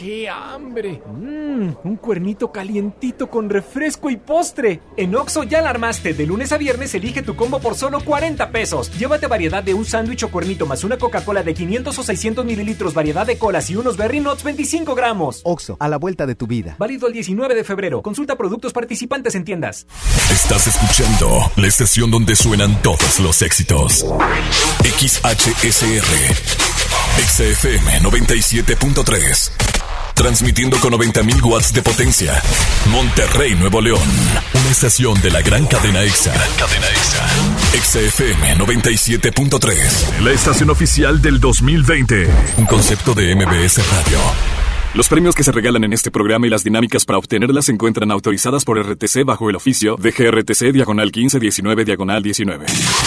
[0.00, 1.02] ¡Qué hambre!
[1.06, 4.80] Mmm, un cuernito calientito con refresco y postre.
[4.96, 6.14] En Oxo ya la armaste.
[6.14, 8.90] De lunes a viernes elige tu combo por solo 40 pesos.
[8.98, 12.94] Llévate variedad de un sándwich o cuernito más una Coca-Cola de 500 o 600 mililitros,
[12.94, 15.42] variedad de colas y unos Berry Nuts 25 gramos.
[15.44, 16.76] Oxo, a la vuelta de tu vida.
[16.78, 18.00] Válido el 19 de febrero.
[18.00, 19.86] Consulta productos participantes en tiendas.
[20.32, 24.06] Estás escuchando la estación donde suenan todos los éxitos.
[24.82, 26.06] XHSR.
[27.20, 29.69] XFM 97.3.
[30.20, 32.42] Transmitiendo con 90.000 watts de potencia.
[32.90, 34.02] Monterrey, Nuevo León.
[34.52, 36.34] Una estación de la gran cadena EXA.
[36.58, 37.26] cadena EXA.
[37.74, 40.20] EXA FM 97.3.
[40.20, 42.28] La estación oficial del 2020.
[42.58, 44.69] Un concepto de MBS Radio.
[44.92, 48.10] Los premios que se regalan en este programa y las dinámicas para obtenerlas se encuentran
[48.10, 52.66] autorizadas por RTC bajo el oficio de GRTC Diagonal 1519 Diagonal 19.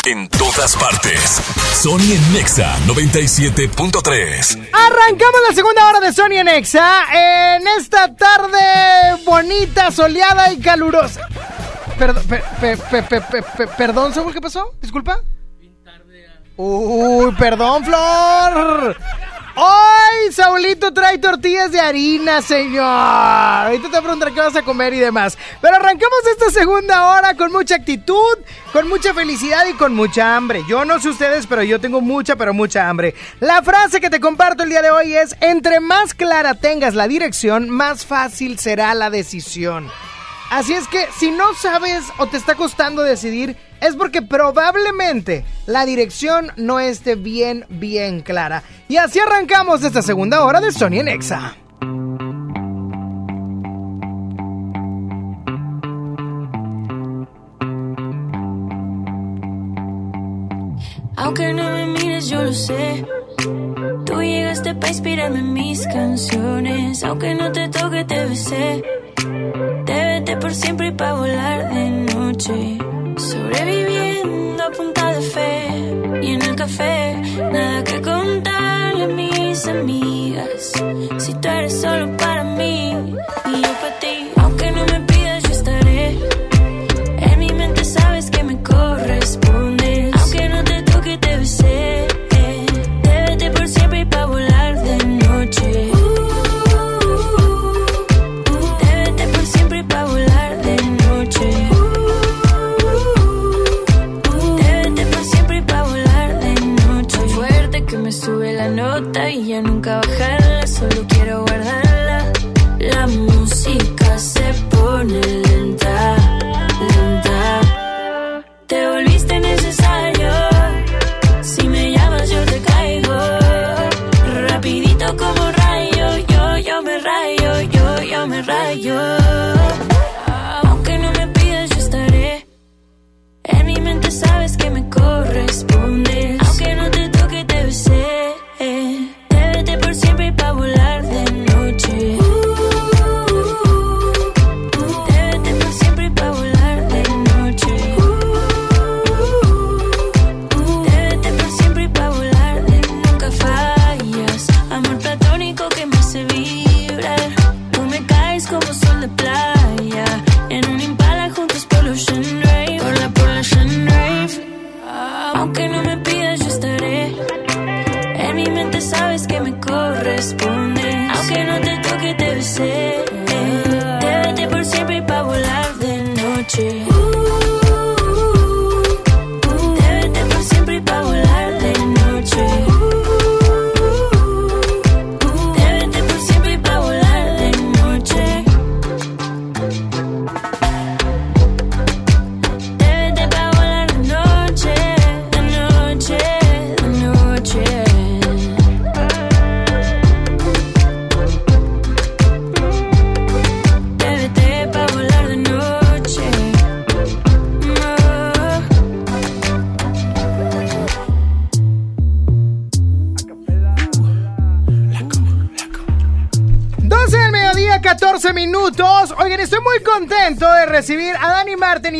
[0.09, 1.41] En todas partes.
[1.81, 4.69] Sony en Nexa 97.3.
[4.71, 7.03] Arrancamos la segunda hora de Sony en Exa
[7.57, 11.27] en esta tarde bonita, soleada y calurosa.
[11.99, 14.73] Perdón, pe- pe- pe- pe- pe- pe- perdón, Saúl, ¿qué pasó?
[14.81, 15.19] Disculpa.
[16.55, 18.95] Uy, perdón, Flor.
[19.55, 22.83] Hoy Saulito trae tortillas de harina, señor.
[22.83, 25.37] Ahorita te voy a preguntar qué vas a comer y demás.
[25.61, 28.37] Pero arrancamos esta segunda hora con mucha actitud,
[28.71, 30.63] con mucha felicidad y con mucha hambre.
[30.67, 33.13] Yo no sé ustedes, pero yo tengo mucha, pero mucha hambre.
[33.41, 37.07] La frase que te comparto el día de hoy es, entre más clara tengas la
[37.07, 39.91] dirección, más fácil será la decisión.
[40.53, 45.83] Así es que si no sabes o te está costando decidir, es porque probablemente la
[45.83, 48.61] dirección no esté bien, bien clara.
[48.87, 51.55] Y así arrancamos esta segunda hora de Sony en Exa.
[61.17, 63.07] Aunque no me mires, yo lo sé.
[64.05, 67.03] Tú llegaste para inspirarme en mis canciones.
[67.03, 68.83] Aunque no te toque, te besé.
[70.41, 72.77] Por siempre y para volar de noche.
[73.17, 75.67] Sobreviviendo a punta de fe.
[76.21, 77.15] Y en el café,
[77.51, 80.73] nada que contarle a mis amigas.
[81.17, 82.42] Si tú eres solo para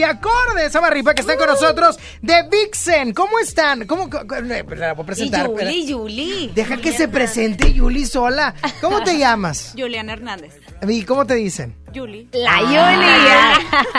[0.03, 3.13] y a Corde Samarripa que están con nosotros de Vixen.
[3.13, 3.85] ¿Cómo están?
[3.87, 4.09] ¿Cómo?
[4.35, 5.49] eh, La voy a presentar.
[5.49, 5.87] Y Yuli.
[5.87, 6.51] Yuli.
[6.53, 8.53] Deja que se presente Yuli sola.
[8.81, 9.73] ¿Cómo te llamas?
[9.77, 10.55] Juliana Hernández.
[10.87, 11.75] ¿Y cómo te dicen?
[11.93, 12.27] Yuli.
[12.33, 12.59] La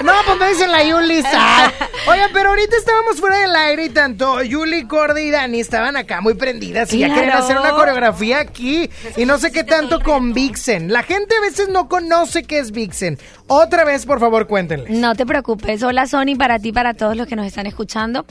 [0.03, 1.23] No, pues me dicen la Yuli.
[2.07, 6.21] Oigan, pero ahorita estábamos fuera del aire y tanto Yuli, Corde y Dani estaban acá
[6.21, 8.91] muy prendidas y ya querían hacer una coreografía aquí.
[9.17, 10.93] Y no sé qué tanto con Vixen.
[10.93, 13.19] La gente a veces no conoce qué es Vixen.
[13.47, 14.91] Otra vez, por favor, cuéntenle.
[14.91, 15.83] No te preocupes.
[15.83, 18.27] Hola Sony, para ti, para todos los que nos están escuchando.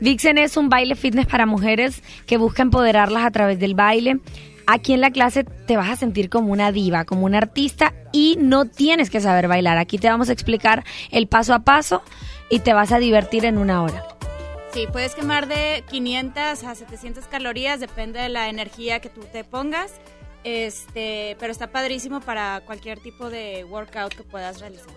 [0.00, 4.18] Vixen es un baile fitness para mujeres que busca empoderarlas a través del baile.
[4.66, 8.36] Aquí en la clase te vas a sentir como una diva, como una artista y
[8.40, 9.78] no tienes que saber bailar.
[9.78, 12.02] Aquí te vamos a explicar el paso a paso
[12.52, 14.04] y te vas a divertir en una hora.
[14.74, 19.42] Sí, puedes quemar de 500 a 700 calorías, depende de la energía que tú te
[19.42, 19.92] pongas.
[20.44, 24.92] Este, pero está padrísimo para cualquier tipo de workout que puedas realizar.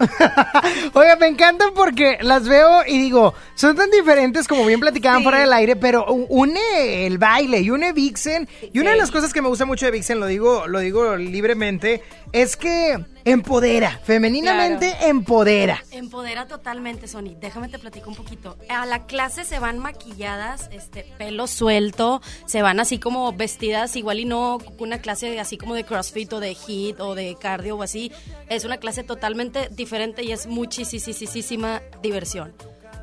[0.94, 5.40] Oiga, me encantan porque las veo y digo, son tan diferentes como bien platicaban fuera
[5.40, 8.48] del aire, pero une el baile y une Vixen.
[8.72, 11.16] Y una de las cosas que me gusta mucho de Vixen, lo digo, lo digo
[11.16, 12.02] libremente,
[12.32, 15.82] es que empodera, femeninamente empodera.
[15.90, 17.36] Empodera totalmente, Sony.
[17.40, 18.56] Déjame te platico un poquito.
[18.68, 24.20] A la clase se van maquilladas, este, pelo suelto, se van así como vestidas, igual
[24.20, 27.82] y no una clase así como de CrossFit o de HIIT o de cardio o
[27.82, 28.12] así.
[28.48, 32.52] Es una clase totalmente diferente y es muchísima diversión.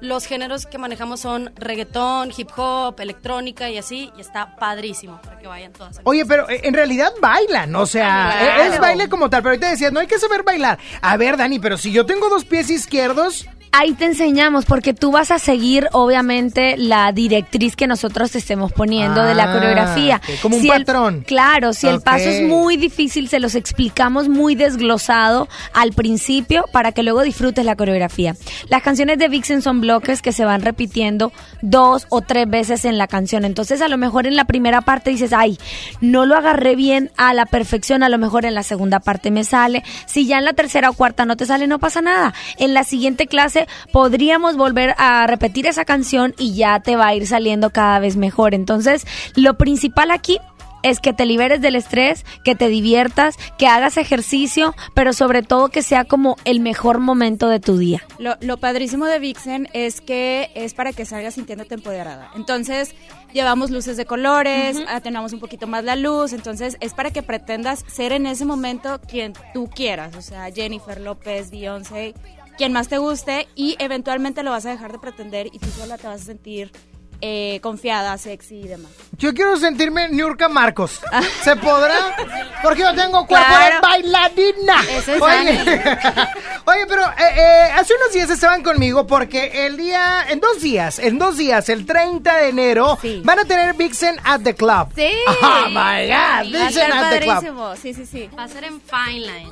[0.02, 5.38] Los géneros que manejamos son reggaetón, hip hop, electrónica y así, y está padrísimo para
[5.40, 5.99] que vayan todas.
[6.03, 8.74] Oye, pero en realidad bailan, o sea, Claro.
[8.74, 10.78] es baile como tal, pero ahorita decías, no hay que saber bailar.
[11.02, 15.11] A ver, Dani, pero si yo tengo dos pies izquierdos, Ahí te enseñamos porque tú
[15.11, 20.22] vas a seguir obviamente la directriz que nosotros te estemos poniendo de la Ah, coreografía.
[20.41, 21.23] como un el- patrón.
[21.27, 26.91] claro, si el paso es muy difícil, se los explicamos muy desglosado al principio para
[26.91, 28.35] que luego disfrutes la coreografía.
[28.69, 31.31] Las canciones de Vixen son bloques que se van repitiendo
[31.61, 33.45] dos o tres veces en la canción.
[33.45, 35.57] Entonces a lo mejor en la primera parte dices, ay,
[36.02, 39.44] no lo agarré bien a la perfección, a lo mejor en la segunda parte me
[39.44, 39.84] sale.
[40.06, 42.34] Si ya en la tercera o cuarta no te sale, no pasa nada.
[42.57, 43.56] En la siguiente clase
[43.91, 48.17] podríamos volver a repetir esa canción y ya te va a ir saliendo cada vez
[48.17, 48.53] mejor.
[48.53, 49.05] Entonces,
[49.35, 50.38] lo principal aquí
[50.84, 55.69] es que te liberes del estrés, que te diviertas, que hagas ejercicio, pero sobre todo
[55.69, 58.03] que sea como el mejor momento de tu día.
[58.19, 62.31] Lo, lo padrísimo de Vixen es que es para que salgas sintiéndote empoderada.
[62.35, 62.93] Entonces,
[63.34, 67.84] llevamos luces de colores, atenuamos un poquito más la luz, entonces es para que pretendas
[67.88, 72.13] ser en ese momento quien tú quieras, o sea, Jennifer López, Beyoncé,
[72.57, 75.97] quien más te guste y eventualmente lo vas a dejar de pretender y tú sola
[75.97, 76.71] te vas a sentir
[77.19, 78.91] eh, confiada, sexy y demás.
[79.17, 80.99] yo quiero sentirme Niurka Marcos.
[81.43, 82.15] ¿Se podrá?
[82.61, 83.75] Porque yo tengo cuerpo Claro.
[83.75, 84.84] de bailarina.
[84.91, 85.59] Es Oye.
[86.65, 90.99] Oye, pero eh, eh, hace unos días estaban conmigo porque el día, en dos días,
[90.99, 94.89] en dos días, el 30 de enero, van a tener Vixen at the Club.
[94.95, 95.09] Sí.
[95.41, 97.75] Oh my God, Vixen at the Club.
[97.81, 98.29] sí, sí, sí.
[98.38, 99.51] Va a ser en Fine Line.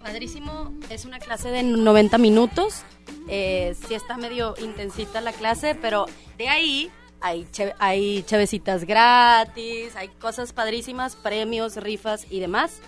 [0.00, 0.72] Padrísimo.
[0.88, 2.82] Es una clase de 90 minutos.
[3.28, 6.06] Eh, sí está medio intensita la clase, pero
[6.36, 6.90] de ahí
[7.20, 12.80] hay, che- hay chevecitas gratis, hay cosas padrísimas, premios, rifas y demás.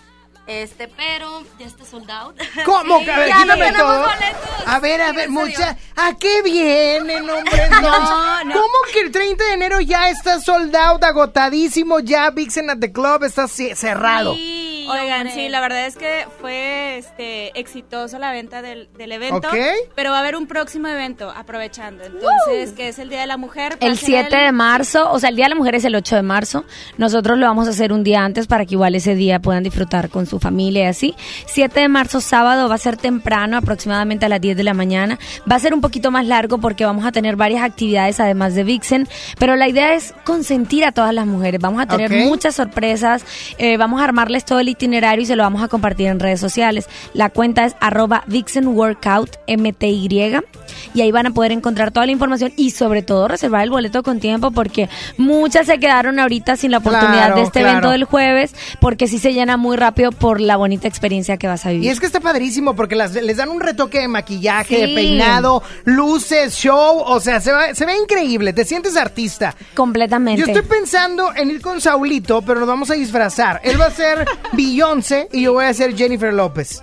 [0.45, 2.35] Este, pero ya está sold out.
[2.65, 2.99] ¿Cómo?
[3.03, 3.99] Sí, a ver, no quítame todo.
[3.99, 4.67] boletos.
[4.67, 5.49] A ver, a Sí, ver, en serio.
[5.57, 5.77] mucha.
[5.95, 7.69] ¿A qué vienen, hombre?
[7.69, 8.53] No, No, no.
[8.53, 11.99] ¿Cómo que el 30 de enero ya está sold out, agotadísimo?
[12.01, 13.73] Ya Vixen at the Club está ce-
[14.87, 19.55] Oigan, sí, la verdad es que fue este exitoso la venta del, del evento, Ok.
[19.95, 22.03] pero va a haber un próximo evento aprovechando.
[22.03, 23.77] Entonces, que es el Día de la Mujer.
[23.79, 26.15] El ser 7 de marzo, o sea, el Día de la Mujer es el 8
[26.17, 26.65] de marzo.
[26.97, 30.09] Nosotros lo vamos a hacer un día antes para que igual ese día puedan disfrutar
[30.09, 31.15] con su familia y así.
[31.47, 35.17] 7 de marzo, sábado, va a ser temprano, aproximadamente a las 10 de la mañana.
[35.49, 38.63] Va a ser un poquito más largo porque vamos a tener varias actividades además de
[38.63, 39.07] Vixen,
[39.39, 41.59] pero la idea es consentir a todas las mujeres.
[41.61, 43.25] Vamos a tener muchas sorpresas,
[43.57, 46.39] eh, vamos a armarles todo el itinerario y se lo vamos a compartir en redes
[46.39, 46.87] sociales.
[47.13, 50.07] La cuenta es arroba Vixen Workout MTY
[50.93, 54.03] y ahí van a poder encontrar toda la información y sobre todo reservar el boleto
[54.03, 57.69] con tiempo porque muchas se quedaron ahorita sin la oportunidad Claro, de este claro.
[57.71, 61.65] evento del jueves porque sí se llena muy rápido por la bonita experiencia que vas
[61.65, 61.85] a vivir.
[61.85, 65.63] Y es que está padrísimo porque las- les dan un retoque de maquillaje, de peinado,
[65.85, 69.55] luces, show, o sea, se, va- se ve increíble, te sientes artista.
[69.75, 70.39] Completamente.
[70.41, 73.61] Yo estoy pensando en ir con Saulito, pero nos vamos a disfrazar.
[73.63, 76.81] Él va a ser Beyoncé y yo voy a ser Jennifer López.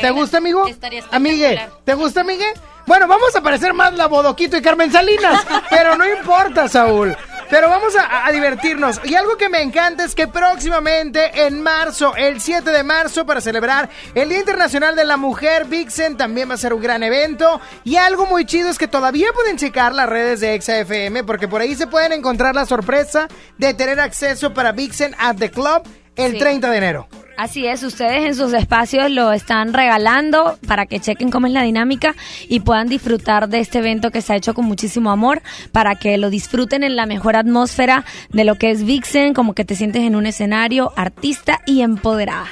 [0.00, 0.64] ¿Te gusta, amigo?
[1.10, 2.46] Amigue, ¿te gusta, amigue?
[2.88, 7.14] Bueno, vamos a parecer más la Bodoquito y Carmen Salinas, pero no importa, Saúl.
[7.50, 8.98] Pero vamos a, a divertirnos.
[9.04, 13.42] Y algo que me encanta es que próximamente en marzo, el 7 de marzo, para
[13.42, 17.60] celebrar el Día Internacional de la Mujer, Vixen también va a ser un gran evento.
[17.84, 21.60] Y algo muy chido es que todavía pueden checar las redes de ExaFM porque por
[21.60, 23.28] ahí se pueden encontrar la sorpresa
[23.58, 25.82] de tener acceso para Vixen at the Club
[26.16, 26.38] el Sí.
[26.38, 27.08] 30 de enero.
[27.38, 31.62] Así es, ustedes en sus espacios lo están regalando para que chequen cómo es la
[31.62, 32.16] dinámica
[32.48, 35.40] y puedan disfrutar de este evento que se ha hecho con muchísimo amor,
[35.70, 39.64] para que lo disfruten en la mejor atmósfera de lo que es Vixen, como que
[39.64, 42.48] te sientes en un escenario artista y empoderada.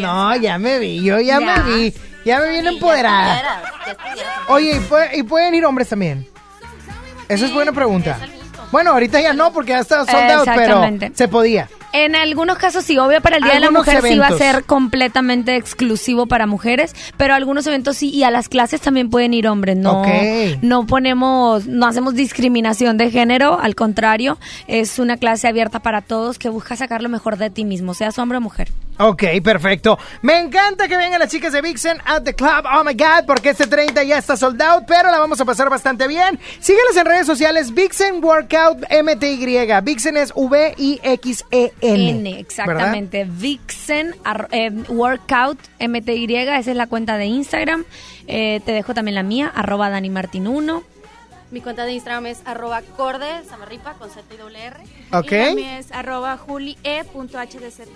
[0.00, 1.62] No, ya me vi, yo ya, Ya.
[1.62, 1.94] me vi.
[2.24, 3.62] Ya me vi empoderada.
[4.48, 6.26] Oye, ¿y, pue- y pueden ir hombres también?
[7.28, 8.18] Esa es buena pregunta.
[8.72, 10.80] Bueno, ahorita ya no, porque ya está sold out, pero
[11.14, 11.68] se podía.
[11.94, 14.64] En algunos casos sí, obvio para el Día de la Mujer sí va a ser
[14.64, 19.46] completamente exclusivo para mujeres, pero algunos eventos sí y a las clases también pueden ir
[19.46, 19.76] hombres.
[19.76, 20.08] No, Ok.
[20.62, 24.38] no ponemos, no hacemos discriminación de género, al contrario,
[24.68, 28.18] es una clase abierta para todos que busca sacar lo mejor de ti mismo, seas
[28.18, 28.68] hombre o mujer.
[28.98, 29.98] Ok, perfecto.
[30.22, 32.64] Me encanta que vengan las chicas de Vixen at the Club.
[32.74, 35.68] Oh my God, porque este 30 ya está sold out, pero la vamos a pasar
[35.68, 36.38] bastante bien.
[36.60, 39.80] Síguenos en redes sociales, Vixen Workout MTY.
[39.82, 42.10] Vixen es V-I-X-E-N.
[42.10, 43.26] N, exactamente.
[43.28, 47.84] Vixen arro- eh, Workout MTY, esa es la cuenta de Instagram.
[48.26, 50.82] Eh, te dejo también la mía, arroba Dani Martín 1.
[51.50, 54.76] Mi cuenta de Instagram es arroba corde samarripa con Z y doble R.
[55.12, 55.32] Ok.
[55.32, 57.88] Y la mía es arroba julie.hdzs.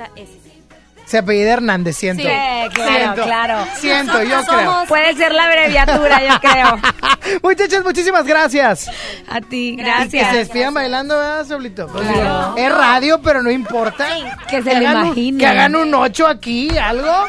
[1.07, 2.24] Se apellida Hernández, siento.
[2.24, 2.28] Sí,
[2.74, 3.66] claro, Siento, claro.
[3.77, 4.85] Siento, yo creo.
[4.89, 6.78] Puede ser la abreviatura, yo creo.
[7.43, 8.91] Muchachos, muchísimas gracias.
[9.28, 10.31] A ti, Y que gracias.
[10.33, 11.87] se despidan bailando, ¿verdad, Sablito?
[11.87, 12.55] Pues Claro.
[12.57, 14.07] Es radio, pero no importa.
[14.49, 15.39] Que se lo un- imaginen.
[15.39, 17.27] Que hagan un 8 aquí, algo.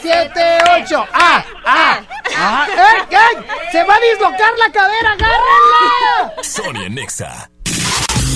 [0.00, 0.40] 7,
[0.82, 1.04] 8.
[1.12, 1.44] ¡Ah!
[1.66, 2.00] ¡Ah!
[2.36, 2.66] ¡Ah!
[2.68, 3.16] ¡Ey!
[3.16, 3.44] ey!
[3.72, 5.12] ¡Se va a dislocar la cadera!
[5.12, 6.42] ¡Agárrenla!
[6.42, 7.50] Sonia Nexa.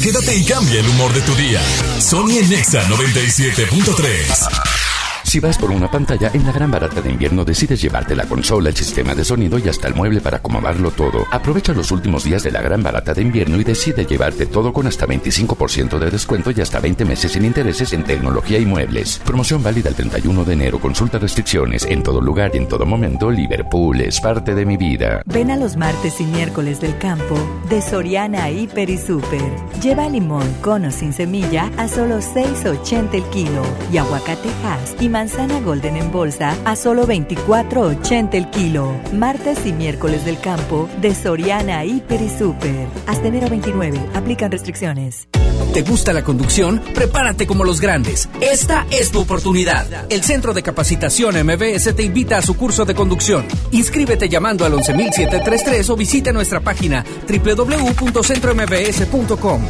[0.07, 1.61] Quédate y cambia el humor de tu día.
[1.99, 4.96] Sonia Nexa 97.3.
[5.27, 8.69] Si vas por una pantalla, en la gran barata de invierno decides llevarte la consola,
[8.69, 11.27] el sistema de sonido y hasta el mueble para acomodarlo todo.
[11.33, 14.87] Aprovecha los últimos días de la gran barata de invierno y decide llevarte todo con
[14.87, 19.21] hasta 25% de descuento y hasta 20 meses sin intereses en tecnología y muebles.
[19.25, 20.79] Promoción válida el 31 de enero.
[20.79, 21.85] Consulta restricciones.
[21.87, 25.23] En todo lugar y en todo momento, Liverpool es parte de mi vida.
[25.27, 27.37] Ven a los martes y miércoles del campo
[27.69, 29.43] de Soriana Hiper y Super.
[29.83, 33.63] Lleva limón con o sin semilla a solo 6.80 el kilo
[33.93, 38.93] y aguacate Hass y manzana Golden en bolsa a solo 24.80 el kilo.
[39.15, 42.87] Martes y miércoles del campo de Soriana Hiper y Super.
[43.07, 43.99] Hasta enero 29.
[44.13, 45.27] Aplican restricciones.
[45.73, 46.83] ¿Te gusta la conducción?
[46.95, 48.29] Prepárate como los grandes.
[48.43, 49.87] Esta es tu oportunidad.
[50.11, 53.47] El Centro de Capacitación MBS te invita a su curso de conducción.
[53.71, 59.63] Inscríbete llamando al 11733 o visita nuestra página www.centrombs.com.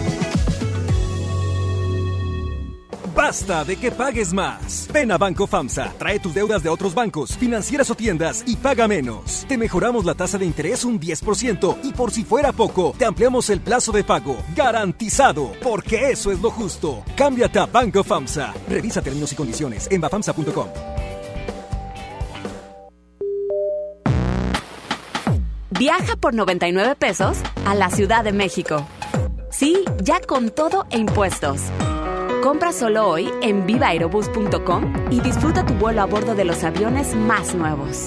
[3.16, 4.88] Basta de que pagues más.
[4.92, 8.86] Ven a Banco FAMSA, trae tus deudas de otros bancos, financieras o tiendas y paga
[8.86, 9.46] menos.
[9.48, 13.48] Te mejoramos la tasa de interés un 10% y por si fuera poco, te ampliamos
[13.48, 14.36] el plazo de pago.
[14.54, 17.02] Garantizado, porque eso es lo justo.
[17.16, 18.52] Cámbiate a Banco FAMSA.
[18.68, 20.68] Revisa términos y condiciones en bafamsa.com.
[25.70, 28.86] Viaja por 99 pesos a la Ciudad de México.
[29.50, 31.60] Sí, ya con todo e impuestos.
[32.46, 37.56] Compra solo hoy en vivaerobus.com y disfruta tu vuelo a bordo de los aviones más
[37.56, 38.06] nuevos.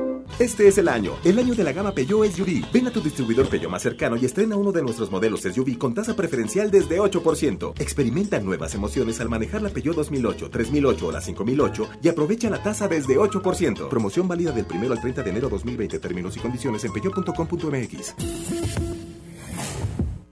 [0.41, 2.65] Este es el año, el año de la gama Peugeot SUV.
[2.73, 5.93] Ven a tu distribuidor Peugeot más cercano y estrena uno de nuestros modelos SUV con
[5.93, 7.79] tasa preferencial desde 8%.
[7.79, 12.63] Experimenta nuevas emociones al manejar la Peugeot 2008, 3008 o la 5008 y aprovecha la
[12.63, 13.87] tasa desde 8%.
[13.87, 15.99] Promoción válida del 1 al 30 de enero 2020.
[15.99, 18.15] Términos y condiciones en peugeot.com.mx.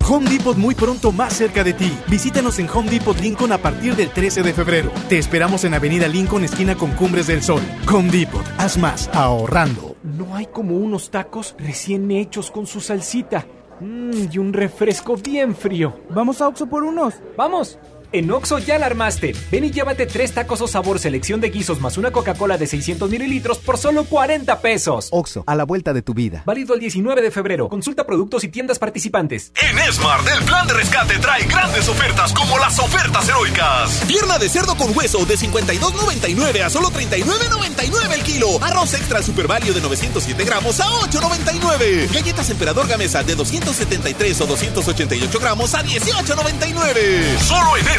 [0.09, 1.95] Home Depot muy pronto más cerca de ti.
[2.07, 4.91] Visítanos en Home Depot Lincoln a partir del 13 de febrero.
[5.07, 7.61] Te esperamos en Avenida Lincoln, esquina con Cumbres del Sol.
[7.87, 9.88] Home Depot, haz más ahorrando.
[10.03, 13.45] No hay como unos tacos recién hechos con su salsita.
[13.79, 15.93] Mm, y un refresco bien frío.
[16.09, 17.15] Vamos a Oxo por unos.
[17.37, 17.77] ¡Vamos!
[18.11, 19.35] En Oxo ya la armaste.
[19.51, 23.09] Ven y llévate tres tacos o sabor selección de guisos más una Coca-Cola de 600
[23.09, 25.09] mililitros por solo 40 pesos.
[25.11, 26.41] Oxo, a la vuelta de tu vida.
[26.45, 27.69] Válido el 19 de febrero.
[27.69, 29.51] Consulta productos y tiendas participantes.
[29.61, 34.03] En Smart, el plan de rescate trae grandes ofertas como las ofertas heroicas.
[34.07, 38.47] Pierna de cerdo con hueso de 52.99 a solo 39.99 el kilo.
[38.63, 42.11] Arroz extra super valio de 907 gramos a 8.99.
[42.11, 47.37] Galletas emperador gamesa de 273 o 288 gramos a 18.99.
[47.39, 47.98] Solo en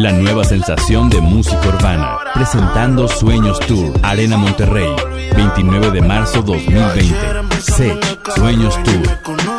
[0.00, 4.88] la nueva sensación de música urbana, presentando Sueños Tour, Arena Monterrey,
[5.36, 7.14] 29 de marzo 2020.
[7.60, 8.00] Sage,
[8.34, 9.02] Sueños Tour,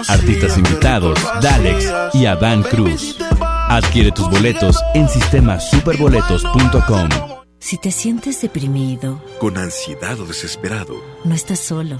[0.08, 3.18] artistas invitados, Dalex y Adán Cruz.
[3.70, 7.10] Adquiere tus boletos en sistemasuperboletos.com.
[7.60, 12.00] Si te sientes deprimido, Con ansiedad o desesperado, no estás solo.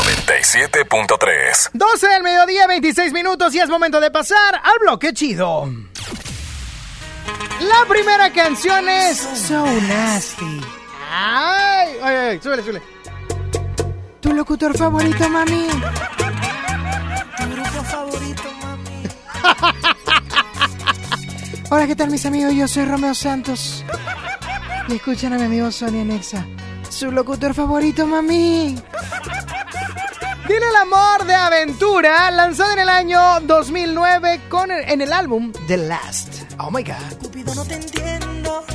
[0.39, 1.71] 97.3.
[1.73, 5.69] 12 del mediodía, 26 minutos y es momento de pasar al bloque chido.
[7.59, 10.61] La primera canción es So Nasty.
[11.11, 12.81] Ay, ay, ay, súbele, súbele.
[14.21, 15.67] Tu locutor favorito, mami.
[17.37, 19.03] Tu grupo favorito, mami.
[21.71, 22.53] Hola, ¿qué tal mis amigos?
[22.53, 23.83] Yo soy Romeo Santos.
[24.87, 26.45] Y escuchan a mi amigo Sonia Nexa.
[26.89, 28.77] Su locutor favorito, mami.
[30.51, 35.53] Dile el amor de aventura, lanzado en el año 2009 con el- en el álbum
[35.67, 36.27] The Last.
[36.59, 36.95] Oh my god.
[37.21, 38.65] Cupido, no te entiendo.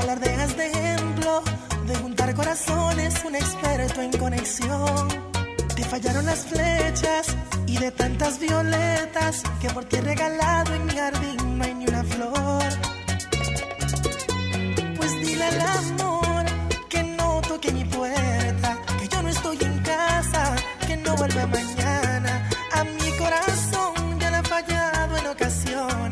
[0.00, 1.42] Alardeas de ejemplo
[1.88, 5.08] de juntar corazones, un experto en conexión.
[5.74, 7.26] Te fallaron las flechas
[7.66, 11.86] y de tantas violetas que por ti he regalado en mi jardín no hay ni
[11.88, 12.62] una flor.
[14.96, 15.93] Pues dile al amor
[21.16, 22.48] vuelve mañana.
[22.72, 26.03] A mi corazón ya le ha fallado en ocasiones.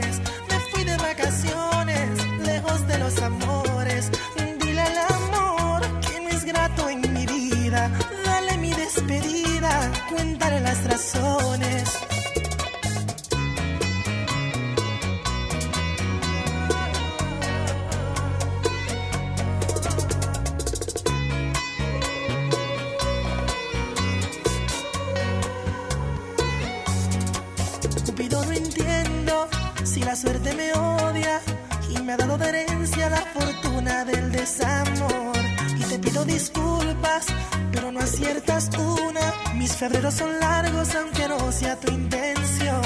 [32.13, 35.37] Ha dado de herencia la fortuna del desamor.
[35.79, 37.27] Y te pido disculpas,
[37.73, 39.33] pero no aciertas una.
[39.55, 42.83] Mis febreros son largos aunque no sea tu intención.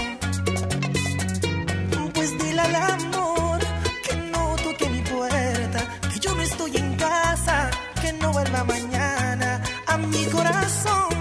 [2.14, 3.58] Pues dile al amor
[4.04, 5.80] que no toque mi puerta,
[6.12, 7.70] que yo no estoy en casa,
[8.00, 9.62] que no vuelva mañana.
[9.86, 11.15] A mi corazón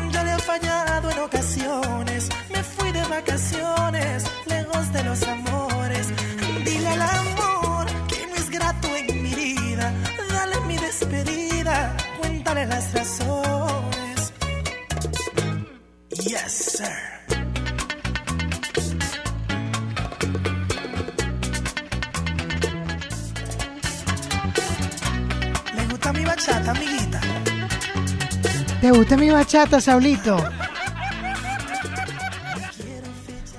[28.96, 30.38] gusta mi bachata, Saulito?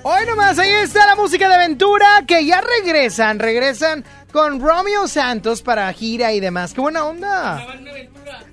[0.02, 5.62] Hoy nomás, ahí está la música de aventura que ya regresan, regresan con Romeo Santos
[5.62, 6.72] para gira y demás.
[6.72, 7.66] ¡Qué buena onda!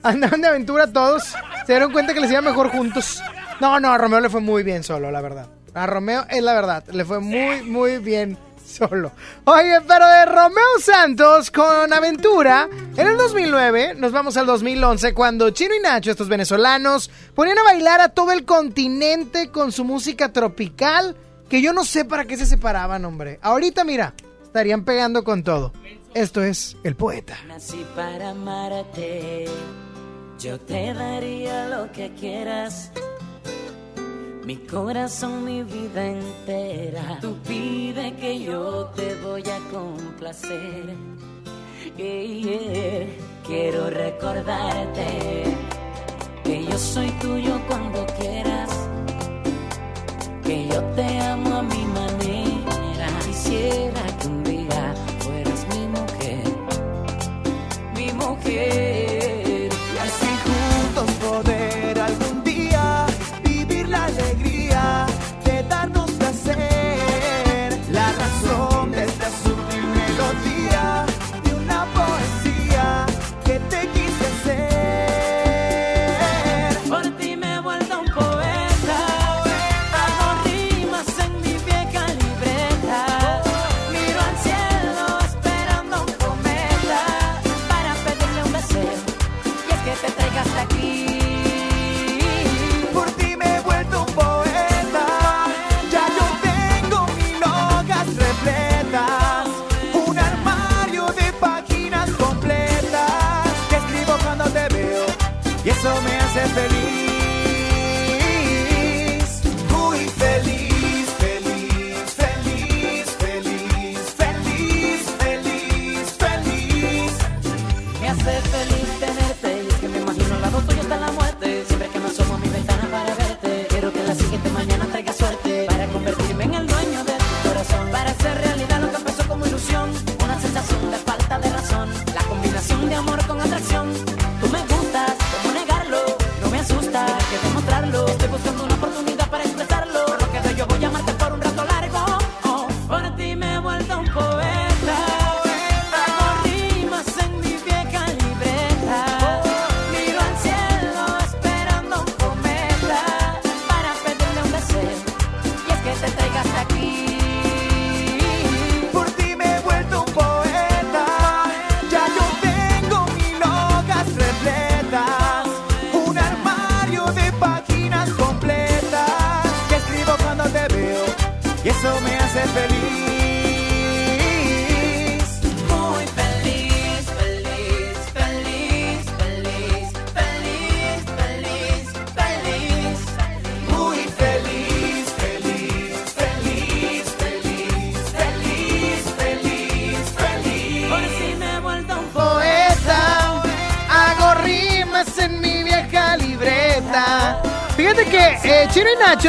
[0.01, 1.23] Andaban de aventura todos.
[1.65, 3.21] Se dieron cuenta que les iba mejor juntos.
[3.61, 5.47] No, no, a Romeo le fue muy bien solo, la verdad.
[5.73, 9.11] A Romeo es la verdad, le fue muy, muy bien Solo.
[9.45, 12.67] Oye, pero de Romeo Santos con Aventura,
[12.97, 17.63] en el 2009, nos vamos al 2011, cuando Chino y Nacho, estos venezolanos, ponían a
[17.63, 21.15] bailar a todo el continente con su música tropical,
[21.49, 23.37] que yo no sé para qué se separaban, hombre.
[23.41, 24.13] Ahorita, mira,
[24.43, 25.73] estarían pegando con todo.
[26.13, 27.37] Esto es El Poeta.
[27.47, 29.45] Nací para amarte,
[30.39, 32.91] yo te daría lo que quieras.
[34.45, 37.17] Mi corazón, mi vida entera.
[37.21, 40.95] Tú pide que yo te voy a complacer.
[41.95, 43.07] Yeah.
[43.47, 45.45] Quiero recordarte
[46.43, 48.69] que yo soy tuyo cuando quieras.
[50.43, 53.07] Que yo te amo a mi manera.
[53.25, 56.43] Quisiera que un día fueras mi mujer.
[57.95, 59.02] Mi mujer.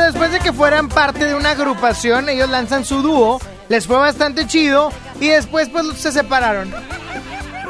[0.00, 4.46] Después de que fueran parte de una agrupación, ellos lanzan su dúo, les fue bastante
[4.46, 4.90] chido
[5.20, 6.72] y después pues se separaron.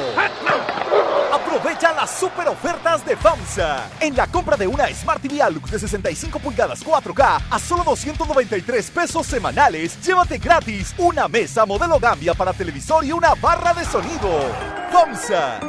[1.55, 3.89] Aprovecha las super ofertas de FAMSA.
[4.01, 8.91] En la compra de una Smart TV Alux de 65 pulgadas 4K a solo 293
[8.91, 14.53] pesos semanales, llévate gratis una mesa modelo Gambia para televisor y una barra de sonido.
[14.91, 15.61] FAMSA.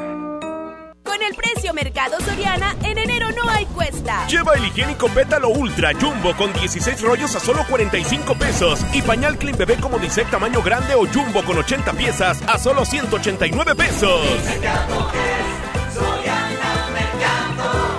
[1.04, 4.26] Con el precio Mercado Soriana, en enero no hay cuesta.
[4.28, 9.38] Lleva el higiénico Pétalo Ultra Jumbo con 16 rollos a solo 45 pesos y pañal
[9.38, 14.22] Clean Bebé como dice tamaño grande o Jumbo con 80 piezas a solo 189 pesos.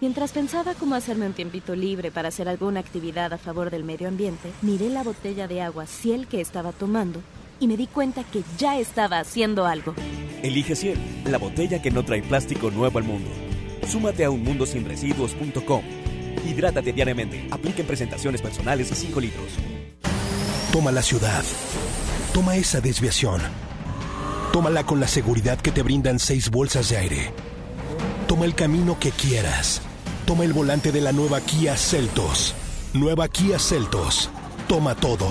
[0.00, 4.08] Mientras pensaba cómo hacerme un tiempito libre para hacer alguna actividad a favor del medio
[4.08, 7.22] ambiente, miré la botella de agua Ciel que estaba tomando
[7.60, 9.94] y me di cuenta que ya estaba haciendo algo.
[10.42, 13.30] Elige Ciel, la botella que no trae plástico nuevo al mundo.
[13.88, 15.82] Súmate a unmundosinresiduos.com.
[16.46, 17.48] Hidrátate diariamente.
[17.50, 19.46] Apliquen presentaciones personales y 5 litros.
[20.72, 21.42] Toma la ciudad.
[22.34, 23.40] Toma esa desviación.
[24.52, 27.32] Tómala con la seguridad que te brindan seis bolsas de aire.
[28.26, 29.85] Toma el camino que quieras.
[30.26, 32.52] Toma el volante de la nueva Kia Celtos.
[32.92, 34.28] Nueva Kia Celtos.
[34.66, 35.28] Toma todo.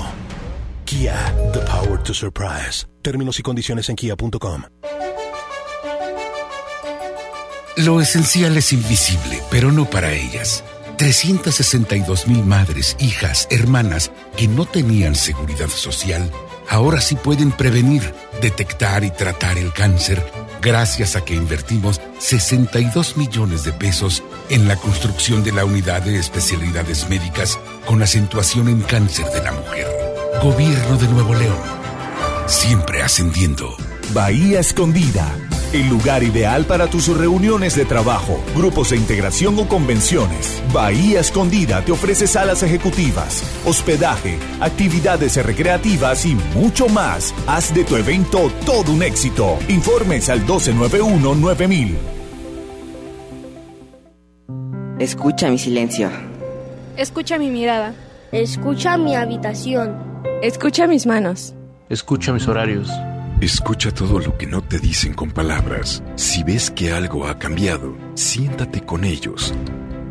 [0.86, 2.88] Kia, the power to surprise.
[3.02, 4.64] Términos y condiciones en kia.com.
[7.76, 10.64] Lo esencial es invisible, pero no para ellas.
[10.98, 16.32] 362 mil madres, hijas, hermanas que no tenían seguridad social,
[16.70, 20.24] ahora sí pueden prevenir, detectar y tratar el cáncer
[20.66, 26.18] gracias a que invertimos 62 millones de pesos en la construcción de la unidad de
[26.18, 29.88] especialidades médicas con acentuación en cáncer de la mujer.
[30.42, 31.62] Gobierno de Nuevo León.
[32.48, 33.78] Siempre ascendiendo.
[34.12, 35.32] Bahía Escondida.
[35.74, 40.62] El lugar ideal para tus reuniones de trabajo, grupos de integración o convenciones.
[40.72, 47.34] Bahía Escondida te ofrece salas ejecutivas, hospedaje, actividades recreativas y mucho más.
[47.48, 49.58] Haz de tu evento todo un éxito.
[49.68, 51.96] Informes al 1291-9000.
[55.00, 56.10] Escucha mi silencio.
[56.96, 57.94] Escucha mi mirada.
[58.32, 60.24] Escucha mi habitación.
[60.42, 61.54] Escucha mis manos.
[61.90, 62.90] Escucha mis horarios.
[63.46, 66.02] Escucha todo lo que no te dicen con palabras.
[66.16, 69.54] Si ves que algo ha cambiado, siéntate con ellos.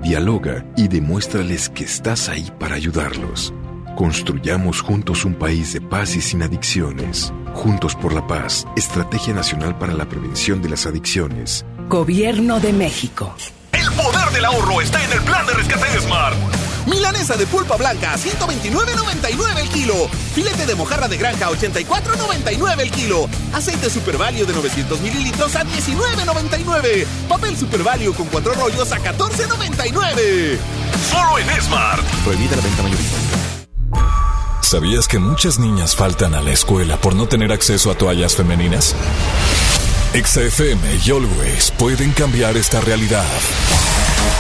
[0.05, 3.53] Dialoga y demuéstrales que estás ahí para ayudarlos.
[3.97, 7.33] Construyamos juntos un país de paz y sin adicciones.
[7.55, 11.67] Juntos por la paz, Estrategia Nacional para la Prevención de las Adicciones.
[11.89, 13.35] Gobierno de México.
[13.73, 16.37] El poder del ahorro está en el plan de rescate de Smart.
[16.87, 20.09] Milanesa de pulpa blanca a 129.99 el kilo.
[20.35, 23.29] Filete de mojarra de granja a 84.99 el kilo.
[23.53, 27.07] Aceite Super Value de 900 mililitros a 19.99.
[27.29, 30.59] Papel Super Value con cuatro rollos a 14.99.
[31.11, 32.05] Solo en Smart.
[32.25, 33.17] Prohibida la venta mayorista.
[34.61, 38.95] ¿Sabías que muchas niñas faltan a la escuela por no tener acceso a toallas femeninas?
[40.15, 43.25] XFM y Always pueden cambiar esta realidad.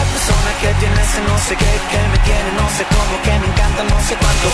[0.00, 3.22] Eres la persona que tiene ese no sé qué, que me tiene no sé cómo,
[3.22, 4.48] que me encanta no sé cuánto.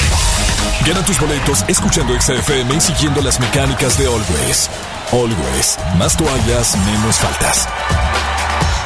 [0.86, 4.70] Gana tus boletos escuchando XFM y siguiendo las mecánicas de Always.
[5.12, 7.68] Always, más toallas, menos faltas.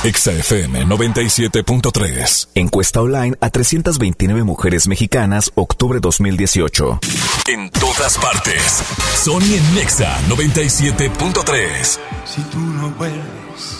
[0.02, 2.48] XFM 97.3.
[2.54, 7.00] Encuesta online a 329 mujeres mexicanas, octubre 2018.
[7.48, 8.82] En todas partes.
[9.22, 11.98] Sony en Nexa 97.3.
[12.24, 13.79] Si tú no vuelves,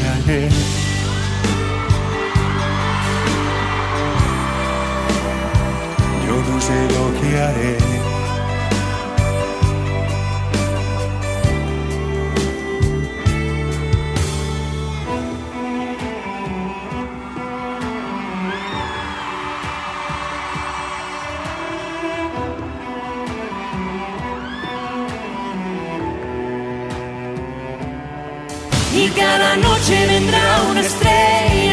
[0.27, 0.27] Yo
[6.47, 8.10] no sé lo que haré.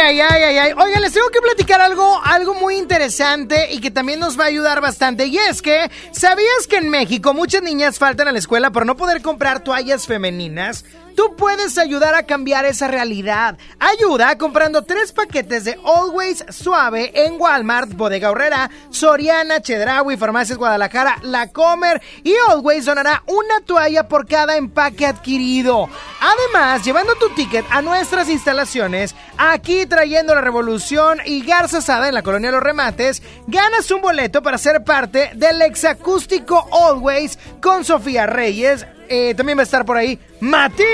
[0.00, 0.72] Ay.
[0.72, 4.46] Oigan, les tengo que platicar algo, algo muy interesante y que también nos va a
[4.46, 5.26] ayudar bastante.
[5.26, 8.96] Y es que, ¿sabías que en México muchas niñas faltan a la escuela por no
[8.96, 10.84] poder comprar toallas femeninas?
[11.20, 13.58] Tú puedes ayudar a cambiar esa realidad.
[13.78, 21.18] Ayuda comprando tres paquetes de Always Suave en Walmart, Bodega Horrera, Soriana, Chedraui, Farmacias Guadalajara,
[21.20, 25.90] La Comer y Always donará una toalla por cada empaque adquirido.
[26.22, 32.14] Además, llevando tu ticket a nuestras instalaciones, aquí trayendo la revolución y Garza Asada en
[32.14, 38.24] la colonia Los Remates, ganas un boleto para ser parte del exacústico Always con Sofía
[38.24, 38.86] Reyes.
[39.12, 40.86] Eh, también va a estar por ahí Matiz.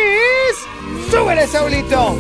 [1.11, 2.17] ¡Súbele, Saulito!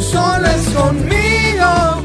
[0.00, 2.02] Solo es conmigo,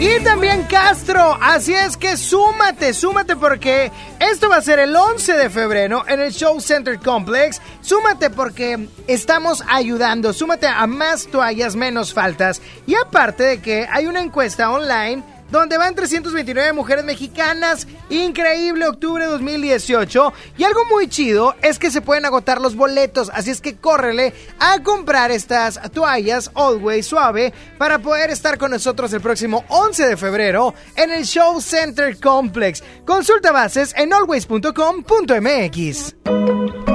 [0.00, 5.34] Y también Castro, así es que súmate, súmate porque esto va a ser el 11
[5.34, 7.60] de febrero en el Show Center Complex.
[7.82, 12.60] Súmate porque estamos ayudando, súmate a más toallas, menos faltas.
[12.88, 17.86] Y aparte de que hay una encuesta online donde van 329 mujeres mexicanas.
[18.08, 20.32] Increíble octubre de 2018.
[20.58, 23.30] Y algo muy chido es que se pueden agotar los boletos.
[23.32, 29.12] Así es que córrele a comprar estas toallas Always Suave para poder estar con nosotros
[29.12, 32.82] el próximo 11 de febrero en el Show Center Complex.
[33.04, 36.89] Consulta bases en always.com.mx.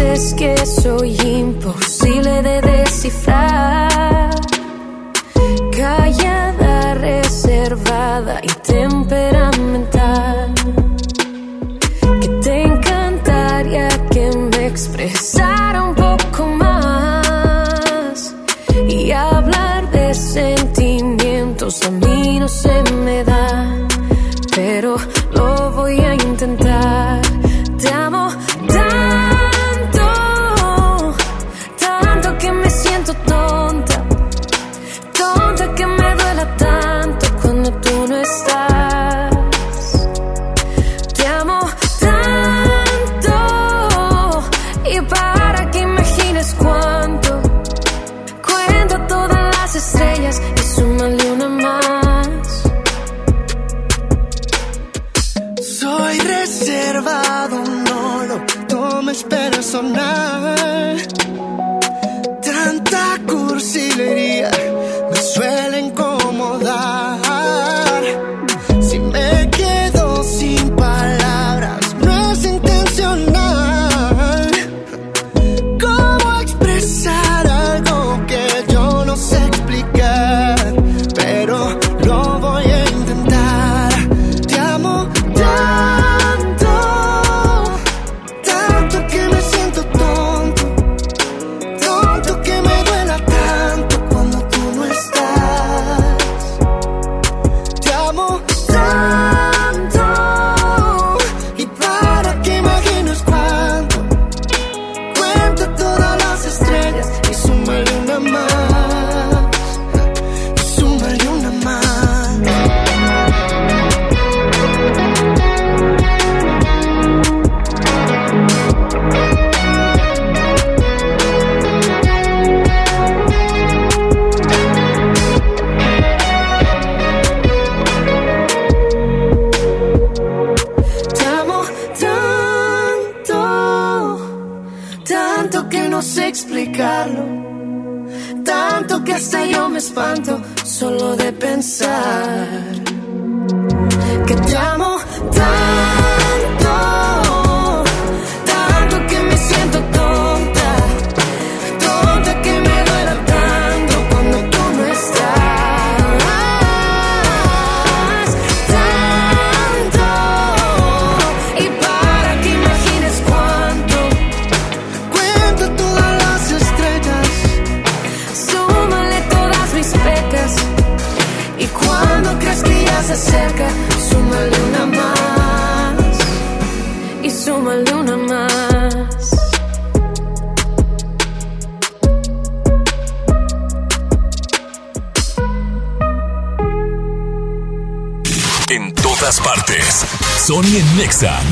[0.00, 4.30] dices que soy imposible de descifrar.
[5.76, 10.54] Callada, reservada y temperamental.
[12.20, 15.59] Que te encantaría que me expresara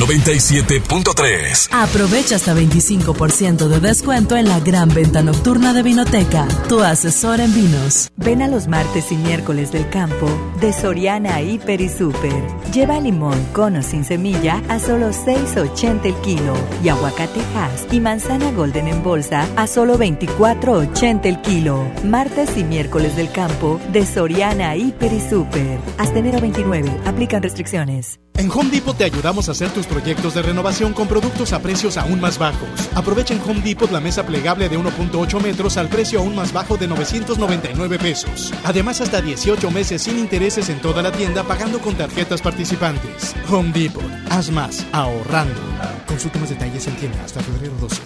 [0.09, 1.69] 97.3.
[1.71, 7.55] Aprovecha hasta 25% de descuento en la gran venta nocturna de Vinoteca, tu asesor en
[7.55, 8.11] vinos.
[8.17, 10.27] Ven a los martes y miércoles del campo
[10.63, 12.43] de Soriana Hiper y Super.
[12.73, 18.51] Lleva limón cono sin semilla a solo 6.80 el kilo y aguacate Hass y manzana
[18.53, 21.85] Golden en bolsa a solo 24.80 el kilo.
[22.03, 25.79] Martes y miércoles del campo de Soriana Hiper y Super.
[25.99, 26.91] Hasta enero 29.
[27.05, 28.19] Aplican restricciones.
[28.49, 31.99] En Home Depot te ayudamos a hacer tus proyectos de renovación con productos a precios
[31.99, 32.67] aún más bajos.
[32.95, 36.79] Aprovecha en Home Depot la mesa plegable de 1.8 metros al precio aún más bajo
[36.79, 38.55] de 999 pesos.
[38.65, 43.37] Además, hasta 18 meses sin intereses en toda la tienda pagando con tarjetas participantes.
[43.51, 44.03] Home Depot.
[44.31, 45.61] Haz más ahorrando.
[46.07, 48.01] Consulta más detalles en tienda hasta febrero 12.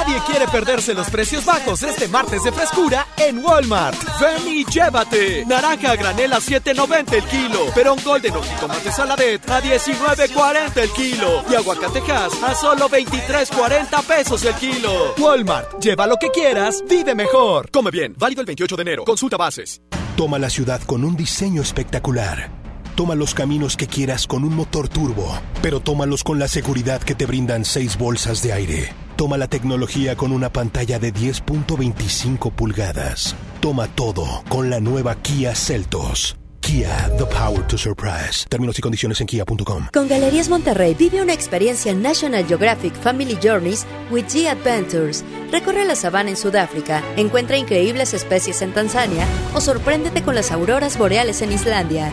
[0.00, 3.98] Nadie quiere perderse los precios bajos este martes de frescura en Walmart.
[4.18, 5.44] Ven y llévate.
[5.44, 7.66] Naranja a granel a 7.90 el kilo.
[7.74, 11.44] Perón Golden o jitomate saladet a 19.40 el kilo.
[11.50, 15.14] Y aguacatejas a solo 23.40 pesos el kilo.
[15.18, 15.78] Walmart.
[15.82, 17.70] Lleva lo que quieras, vive mejor.
[17.70, 18.14] Come bien.
[18.16, 19.04] Válido el 28 de enero.
[19.04, 19.82] Consulta bases.
[20.16, 22.50] Toma la ciudad con un diseño espectacular.
[22.94, 27.14] Toma los caminos que quieras con un motor turbo, pero tómalos con la seguridad que
[27.14, 29.09] te brindan seis bolsas de aire.
[29.20, 33.36] Toma la tecnología con una pantalla de 10.25 pulgadas.
[33.60, 36.38] Toma todo con la nueva Kia Celtos.
[36.60, 38.46] Kia, the power to surprise.
[38.48, 39.88] Términos y condiciones en kia.com.
[39.92, 45.22] Con Galerías Monterrey vive una experiencia National Geographic Family Journeys with G Adventures.
[45.52, 50.96] Recorre la sabana en Sudáfrica, encuentra increíbles especies en Tanzania o sorpréndete con las auroras
[50.96, 52.10] boreales en Islandia.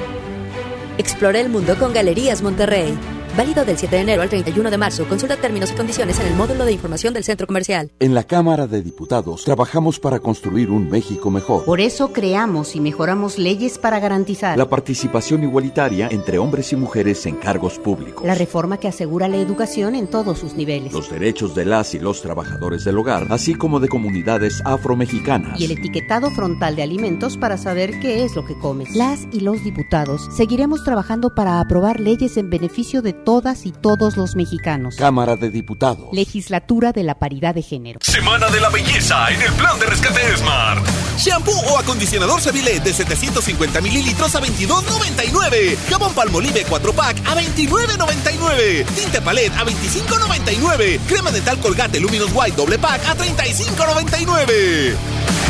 [0.98, 2.98] Explora el mundo con Galerías Monterrey.
[3.38, 5.08] Válido del 7 de enero al 31 de marzo.
[5.08, 7.92] Consulta términos y condiciones en el módulo de información del centro comercial.
[8.00, 11.64] En la Cámara de Diputados trabajamos para construir un México mejor.
[11.64, 17.28] Por eso creamos y mejoramos leyes para garantizar la participación igualitaria entre hombres y mujeres
[17.28, 18.26] en cargos públicos.
[18.26, 20.92] La reforma que asegura la educación en todos sus niveles.
[20.92, 25.62] Los derechos de las y los trabajadores del hogar, así como de comunidades afromexicanas.
[25.62, 28.96] Y el etiquetado frontal de alimentos para saber qué es lo que comes.
[28.96, 34.16] Las y los diputados seguiremos trabajando para aprobar leyes en beneficio de todas y todos
[34.16, 34.96] los mexicanos.
[34.96, 36.08] Cámara de Diputados.
[36.14, 38.00] Legislatura de la Paridad de Género.
[38.02, 40.88] Semana de la Belleza en el plan de rescate Smart.
[41.18, 45.76] Shampoo o acondicionador Seville de 750 mililitros a 22.99.
[45.90, 48.86] Jabón Palmolive 4 pack a 29.99.
[48.96, 51.00] Tinte Palet a 25.99.
[51.06, 54.96] Crema dental Colgate Luminous White doble pack a 35.99.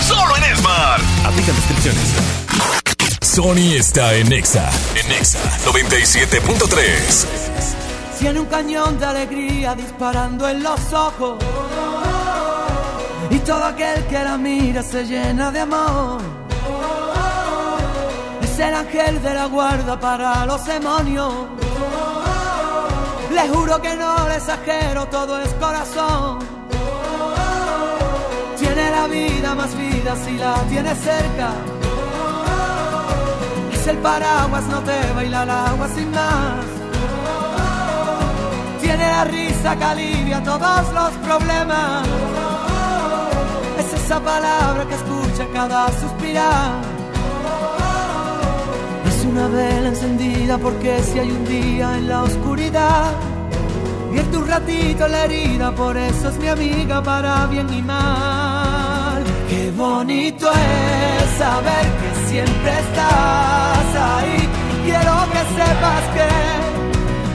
[0.01, 1.03] Solo en Smart.
[1.23, 3.06] Aplican descripciones.
[3.27, 4.69] Sony está en Nexa.
[4.95, 7.27] En Nexa 97.3.
[8.19, 11.37] Tiene un cañón de alegría disparando en los ojos.
[13.29, 16.21] Y todo aquel que la mira se llena de amor.
[18.41, 21.33] Es el ángel de la guarda para los demonios.
[23.33, 26.39] Le juro que no le exagero, todo es corazón.
[28.57, 31.76] Tiene la vida más vida si la tiene cerca.
[33.87, 36.65] El paraguas, no te baila el agua sin más.
[38.81, 42.05] Tiene la risa que alivia todos los problemas.
[43.79, 46.81] Es esa palabra que escucha cada suspirar.
[49.07, 53.11] Es una vela encendida porque si hay un día en la oscuridad,
[54.11, 58.76] vierte un ratito la herida, por eso es mi amiga para bien y mal.
[59.77, 64.49] Bonito es saber que siempre estás ahí.
[64.83, 66.29] Quiero que sepas que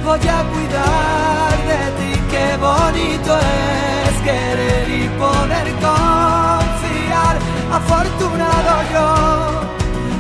[0.05, 2.13] voy a cuidar de ti.
[2.33, 7.35] Qué bonito es querer y poder confiar.
[7.79, 9.09] Afortunado yo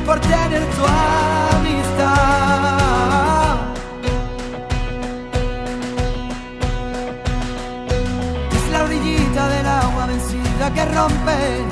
[0.06, 0.82] por tener tu
[1.56, 2.36] amistad.
[8.52, 11.71] Es la orillita del agua vencida que rompe.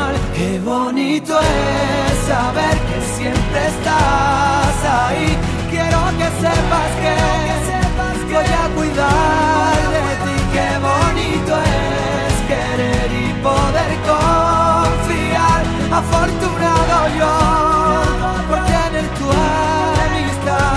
[0.41, 5.37] Qué bonito es saber que siempre estás ahí.
[5.69, 7.15] Quiero que sepas que,
[8.33, 10.35] voy a cuidar de ti.
[10.55, 15.61] Qué bonito es querer y poder confiar.
[16.01, 17.33] Afortunado yo
[18.49, 19.27] por tener tu
[20.09, 20.71] amistad.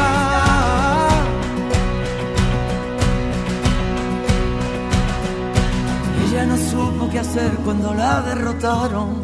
[6.23, 9.24] Ella no supo qué hacer cuando la derrotaron.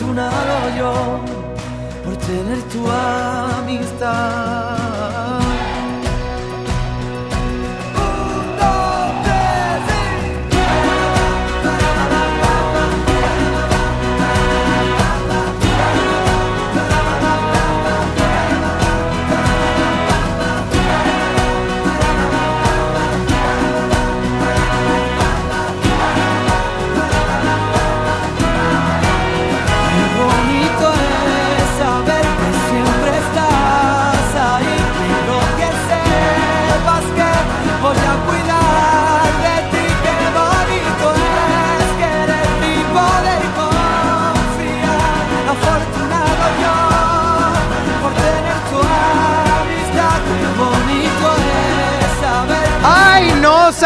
[0.00, 1.20] Afortunado yo
[2.02, 4.79] por tener tu amistad.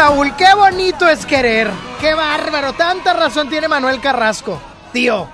[0.05, 1.69] No, Saúl, qué bonito es querer.
[1.99, 2.73] Qué bárbaro.
[2.73, 4.61] Tanta razón tiene Manuel Carrasco.
[4.93, 5.27] Tío.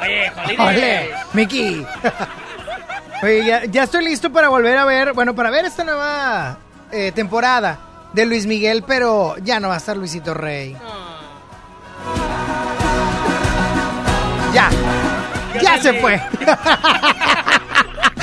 [0.00, 1.10] Oye, Ole, Jolines.
[1.32, 1.86] Miki.
[3.22, 6.58] Oye, ya, ya estoy listo para volver a ver, bueno, para ver esta nueva
[6.90, 7.78] eh, temporada
[8.12, 10.76] de Luis Miguel, pero ya no va a estar Luisito Rey.
[14.52, 14.70] Ya,
[15.62, 16.20] ya se fue.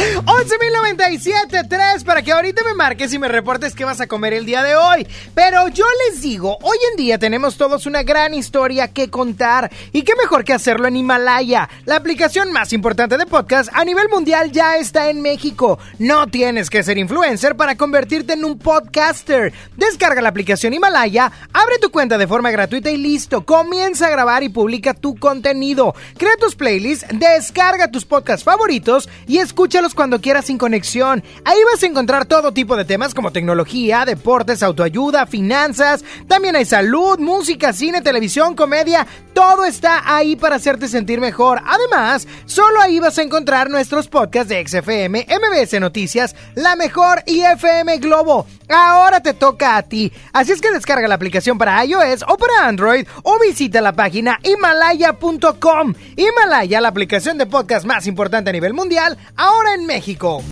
[0.04, 4.62] 11.097.3 para que ahorita me marques y me reportes qué vas a comer el día
[4.62, 5.08] de hoy.
[5.34, 9.72] Pero yo les digo, hoy en día tenemos todos una gran historia que contar.
[9.94, 11.70] Y qué mejor que hacerlo en Himalaya.
[11.86, 15.80] La aplicación más importante de podcast a nivel mundial ya está en México.
[16.00, 19.54] No tienes que ser influencer para convertirte en un podcaster.
[19.78, 23.46] Descarga la aplicación Himalaya, abre tu cuenta de forma gratuita y listo.
[23.46, 25.96] Comienza a grabar y publica tu contenido.
[26.18, 31.24] Crea tus playlists, descarga tus podcasts favoritos y escúchalos cuando quieras sin conexión.
[31.46, 36.04] Ahí vas a encontrar todo tipo de temas como tecnología, deportes, autoayuda, finanzas.
[36.28, 39.06] También hay salud, música, cine, televisión, comedia.
[39.34, 41.62] Todo está ahí para hacerte sentir mejor.
[41.66, 47.42] Además, solo ahí vas a encontrar nuestros podcasts de XFM, MBS Noticias, La Mejor y
[47.42, 48.46] FM Globo.
[48.70, 50.12] Ahora te toca a ti.
[50.32, 54.40] Así es que descarga la aplicación para iOS o para Android o visita la página
[54.44, 55.94] himalaya.com.
[56.16, 60.44] Himalaya, la aplicación de podcast más importante a nivel mundial, ahora en México.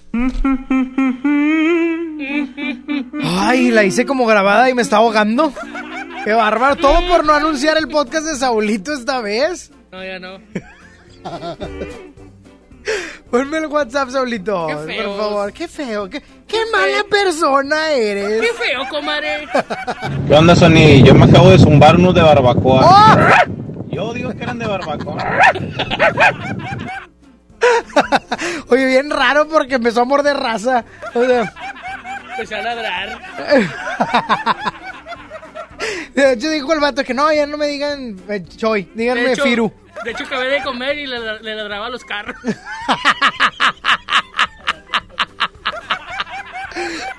[3.23, 5.53] Ay, la hice como grabada y me está ahogando.
[6.23, 6.75] Qué bárbaro.
[6.75, 9.71] Todo por no anunciar el podcast de Saulito esta vez.
[9.91, 10.39] No, ya no.
[13.29, 14.67] Ponme el WhatsApp, Saulito.
[14.67, 15.05] Qué feo.
[15.09, 15.53] Por favor.
[15.53, 16.09] Qué feo.
[16.09, 18.41] Qué, qué mala persona eres.
[18.41, 19.47] Qué feo, comadre.
[20.27, 21.03] ¿Qué onda, Sony?
[21.03, 22.81] Yo me acabo de zumbar unos de barbacoa.
[22.83, 23.15] ¡Oh!
[23.89, 25.17] Yo digo que eran de barbacoa.
[28.69, 30.83] Oye, bien raro porque empezó a morder raza.
[31.13, 31.53] O sea,
[32.31, 33.19] Empecé a ladrar.
[36.15, 39.33] de hecho dijo el vato que no, ya no me digan eh, Choy, díganme De
[39.33, 39.71] hecho- Firu.
[40.03, 42.35] De hecho, acabé de comer y le, le ladraba a los carros.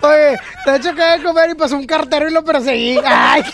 [0.00, 0.36] Oye,
[0.66, 2.98] de hecho acabé de comer y pasó un cartero y lo perseguí.
[3.04, 3.44] Ay.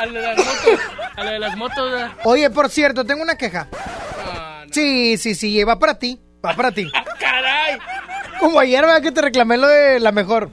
[0.00, 0.80] A lo de las motos.
[1.16, 2.10] A lo de las motos.
[2.24, 3.68] Oye, por cierto, tengo una queja.
[4.74, 6.20] Sí, sí, sí, va para ti.
[6.44, 6.90] Va para ti.
[7.20, 7.78] ¡Caray!
[8.40, 9.00] Como ayer, ¿verdad?
[9.02, 10.50] Que te reclamé lo de la mejor.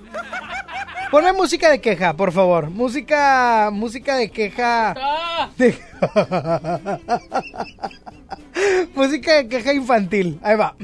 [1.10, 2.70] Ponme música de queja, por favor.
[2.70, 4.94] Música, música de queja.
[4.96, 5.50] ¡Ah!
[5.58, 5.76] de-
[8.96, 10.40] música de queja infantil.
[10.44, 10.76] Ahí va.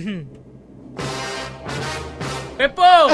[2.57, 2.81] ¡Pepo!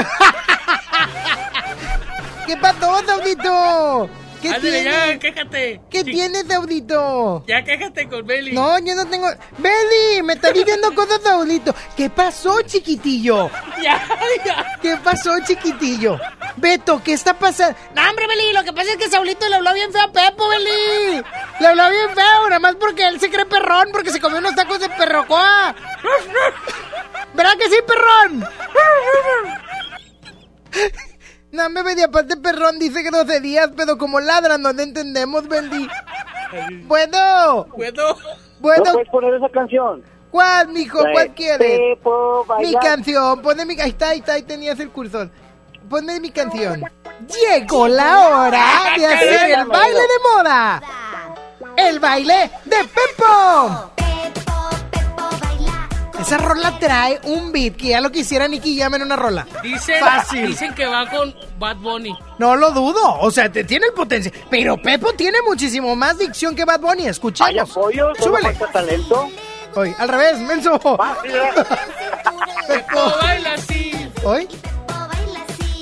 [2.47, 4.09] ¿Qué pasó, Saudito?
[4.43, 5.81] ¿Qué Ándale, ya, quéjate.
[5.89, 7.45] ¿Qué tienes, Saudito?
[7.47, 8.51] Ya quéjate con Belly.
[8.51, 9.29] No, yo no tengo.
[9.57, 11.73] Beli, me está diciendo cosas, Saudito.
[11.95, 13.49] ¿Qué pasó, chiquitillo?
[13.81, 14.05] Ya,
[14.45, 14.77] ya.
[14.81, 16.19] ¿Qué pasó, chiquitillo?
[16.57, 17.77] Beto, ¿qué está pasando?
[17.95, 20.49] No, hombre, Beli, lo que pasa es que Saulito le habló bien feo a Pepo,
[20.49, 21.23] Beli.
[21.61, 24.55] Le habló bien feo, nada más porque él se cree perrón, porque se comió unos
[24.55, 25.73] tacos de perrocoa.
[27.33, 28.45] ¿Verdad que sí, perrón?
[31.53, 35.88] No, me Beli, aparte perrón dice groserías, pero como ladran no le entendemos, Beli.
[36.85, 37.67] Bueno.
[37.75, 38.17] ¿Puedo?
[38.59, 38.84] Bueno.
[38.85, 40.03] ¿No puedes poner esa canción?
[40.31, 40.97] ¿Cuál, mijo?
[40.97, 41.80] ¿Cuál Pues, quieres?
[41.95, 43.80] Pepo, Mi canción, ponme mi...
[43.80, 45.30] Ahí está, ahí está, ahí tenías el cursor.
[45.88, 46.84] Ponme mi canción.
[47.27, 48.65] Llegó la hora
[48.97, 50.81] de hacer el baile de moda.
[51.77, 53.91] El baile de Pepo.
[56.19, 59.48] Esa rola trae un beat que ya lo quisiera Nicky Jam en una rola.
[59.64, 60.48] Dicen, Fácil.
[60.48, 62.15] dicen que va con Bad Bunny.
[62.38, 63.19] No lo dudo.
[63.19, 64.34] O sea, te tiene el potencial.
[64.49, 67.07] Pero Pepo tiene muchísimo más dicción que Bad Bunny.
[67.07, 67.69] Escuchemos.
[67.72, 68.53] Súbele.
[68.72, 69.30] talento?
[69.76, 70.80] Hoy, al revés, menso.
[72.68, 73.91] Pepo baila así.
[74.23, 74.48] ¿Hoy?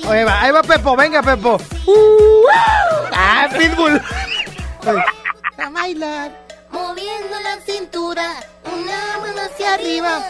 [0.08, 1.60] Oye, va, ahí va Pepo, venga Pepo.
[1.86, 2.46] Uh,
[3.12, 4.00] ah, Pitbull.
[4.86, 5.04] Oye,
[5.58, 6.41] A bailar.
[6.72, 8.34] Moviendo la cintura,
[8.64, 10.26] una mano hacia arriba.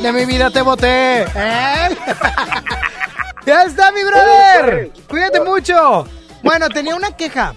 [0.00, 1.22] De mi vida te boté.
[1.22, 1.88] ¿Eh?
[3.46, 4.92] ya está, mi brother.
[5.08, 6.06] Cuídate mucho.
[6.42, 7.54] Bueno, tenía una queja.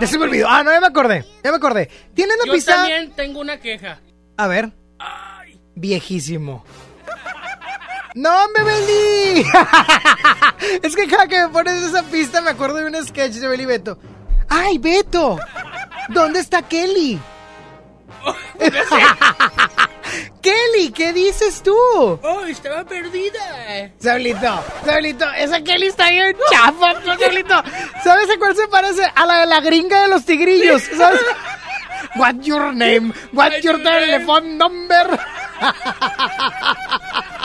[0.00, 0.48] Ya se me olvidó.
[0.48, 1.24] Ah, no, ya me acordé.
[1.42, 1.88] Ya me acordé.
[2.14, 2.76] ¿Tienes la Yo pista?
[2.76, 4.00] también tengo una queja.
[4.36, 4.72] A ver.
[5.74, 6.64] Viejísimo.
[8.14, 9.46] ¡No, me Beli!
[10.82, 13.66] es que cada que me pones esa pista me acuerdo de un sketch de Beli
[13.66, 13.98] Beto.
[14.48, 15.38] ¡Ay, Beto!
[16.08, 17.20] ¿Dónde está Kelly?
[20.42, 21.74] Kelly, ¿qué dices tú?
[21.74, 23.90] Oh, estaba perdida.
[23.98, 27.62] Sablito, Sablito, esa Kelly está bien chafa, ¿no, Sablito?
[28.04, 29.02] ¿Sabes a cuál se parece?
[29.14, 31.20] A la de la gringa de los tigrillos, ¿sabes?
[32.16, 33.12] What's your name?
[33.32, 35.18] What's your telephone number?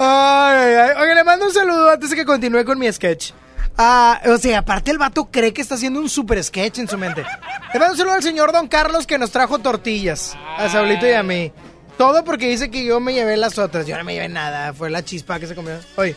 [0.00, 1.02] Ay, ay, ay.
[1.02, 3.32] Oye, le mando un saludo antes de que continúe con mi sketch.
[3.80, 6.98] Ah, o sea, aparte el vato cree que está haciendo un super sketch en su
[6.98, 7.24] mente.
[7.72, 10.36] Le mando un saludo al señor Don Carlos que nos trajo tortillas.
[10.56, 11.52] A Saulito y a mí.
[11.96, 13.86] Todo porque dice que yo me llevé las otras.
[13.86, 14.72] Yo no me llevé nada.
[14.72, 15.78] Fue la chispa que se comió.
[15.96, 16.16] Oye,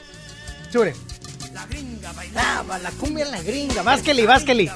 [0.71, 0.95] sube.
[1.53, 3.83] La gringa bailaba, la cumbia en la gringa.
[3.83, 4.71] Vas, Kelly.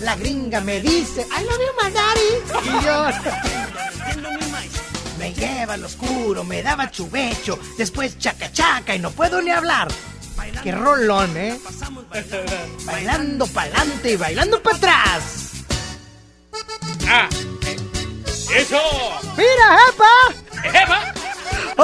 [0.00, 2.30] La gringa me dice, I love you, my daddy.
[2.68, 3.06] Y yo...
[5.18, 9.88] Me lleva al oscuro, me daba chubecho, después chaca chaca y no puedo ni hablar.
[10.62, 11.58] Qué rolón, ¿eh?
[12.84, 15.64] Bailando pa'lante y bailando para atrás.
[17.08, 17.28] Ah,
[18.54, 18.78] eso.
[19.36, 20.78] ¡Mira, Epa!
[20.82, 21.14] ¡Epa!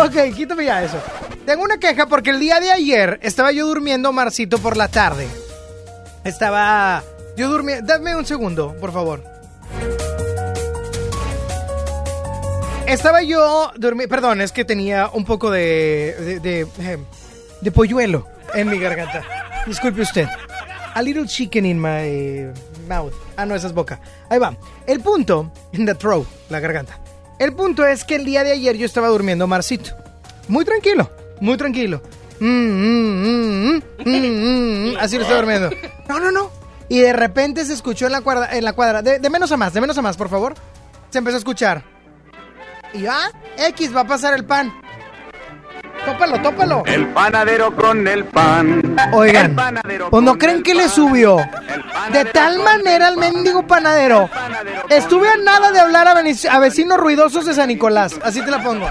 [0.05, 1.01] Ok, quítame ya eso.
[1.45, 5.27] Tengo una queja porque el día de ayer estaba yo durmiendo, Marcito, por la tarde.
[6.25, 7.03] Estaba
[7.37, 7.87] yo durmiendo.
[7.87, 9.25] Dame un segundo, por favor.
[12.87, 14.15] Estaba yo durmiendo.
[14.15, 16.15] Perdón, es que tenía un poco de.
[16.21, 16.41] de.
[16.41, 16.99] de, eh,
[17.61, 19.23] de polluelo en mi garganta.
[19.67, 20.29] Disculpe usted.
[20.95, 22.53] A little chicken in my
[22.89, 23.13] mouth.
[23.37, 24.01] Ah, no, esa es boca.
[24.31, 24.57] Ahí va.
[24.87, 25.53] El punto.
[25.73, 26.99] In the throat, la garganta.
[27.39, 29.91] El punto es que el día de ayer yo estaba durmiendo, Marcito.
[30.49, 31.11] Muy tranquilo,
[31.41, 32.03] muy tranquilo.
[32.41, 35.71] Mm, mm, mm, mm, así lo estaba durmiendo.
[36.09, 36.51] No, no, no.
[36.89, 38.57] Y de repente se escuchó en la cuadra.
[38.57, 40.55] En la cuadra de, de menos a más, de menos a más, por favor.
[41.11, 41.85] Se empezó a escuchar.
[42.95, 43.31] Y yo, ah,
[43.69, 44.73] X va a pasar el pan.
[46.09, 46.83] Tópalo, tópalo.
[46.87, 48.97] El panadero con el pan.
[49.13, 49.55] Oigan,
[50.11, 51.37] ¿o no creen que le subió?
[52.11, 54.31] De tal manera al mendigo panadero.
[54.89, 58.19] Estuve a nada de hablar a, vecinos ruidosos de San Nicolás.
[58.23, 58.89] Así te la pongo.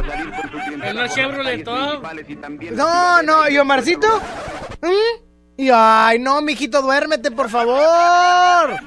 [0.84, 2.04] Es la Chevrolet todo.
[2.74, 4.22] No, no, ¿y Omarcito?
[4.82, 5.26] ¿Mm?
[5.58, 8.80] Y ay, no, mijito, duérmete, por favor.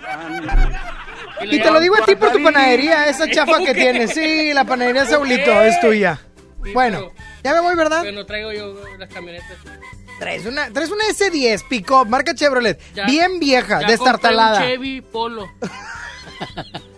[1.42, 4.12] Y te lo digo a ti por tu panadería, esa chafa que tienes.
[4.12, 6.20] Sí, la panadería Saulito es tuya.
[6.74, 7.12] Bueno,
[7.42, 8.00] ya me voy, ¿verdad?
[8.02, 9.56] Pero no traigo yo las camionetas.
[10.18, 12.78] Traes una, traes una S10 Pick-up, marca Chevrolet.
[12.94, 14.58] Ya- bien vieja, ya destartalada.
[14.58, 15.50] compré un Chevy Polo.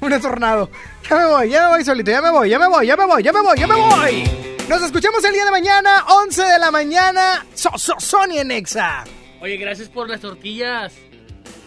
[0.00, 0.68] Un tornado.
[1.08, 3.06] Ya me voy, ya me voy solito, ya me voy, ya me voy, ya me
[3.06, 4.24] voy, ya me voy, ya me voy.
[4.68, 7.46] Nos escuchamos el día de mañana, 11 de la mañana.
[7.54, 9.04] So, so, Sony en Exa.
[9.40, 10.92] Oye, gracias por las tortillas.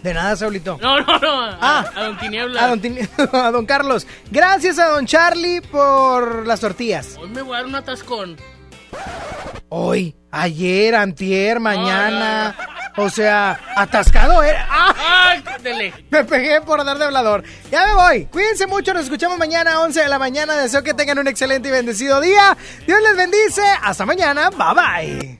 [0.05, 0.77] De nada, Saulito.
[0.79, 1.41] No, no, no.
[1.45, 1.85] A, Ah.
[1.95, 2.63] a Don Tiniebla.
[2.63, 4.05] A don, Tin- a don Carlos.
[4.29, 7.17] Gracias a don Charlie por las tortillas.
[7.19, 8.37] Hoy me voy a dar un atascón.
[9.69, 12.55] Hoy, ayer, antier, mañana.
[12.97, 14.67] O sea, atascado era.
[14.69, 14.93] ¡Ah!
[15.29, 15.91] ¡Ay, dele!
[16.11, 17.43] Me pegué por dar de hablador.
[17.71, 18.25] Ya me voy.
[18.27, 18.93] Cuídense mucho.
[18.93, 20.53] Nos escuchamos mañana a 11 de la mañana.
[20.55, 22.55] Deseo que tengan un excelente y bendecido día.
[22.85, 23.63] Dios les bendice.
[23.81, 24.51] Hasta mañana.
[24.51, 25.39] Bye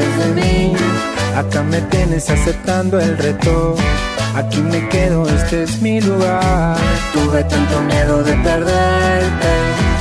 [0.00, 0.72] De mí.
[1.36, 3.74] Acá me tienes aceptando el reto.
[4.34, 6.76] Aquí me quedo, este es mi lugar.
[7.12, 9.52] Tuve tanto miedo de perderte,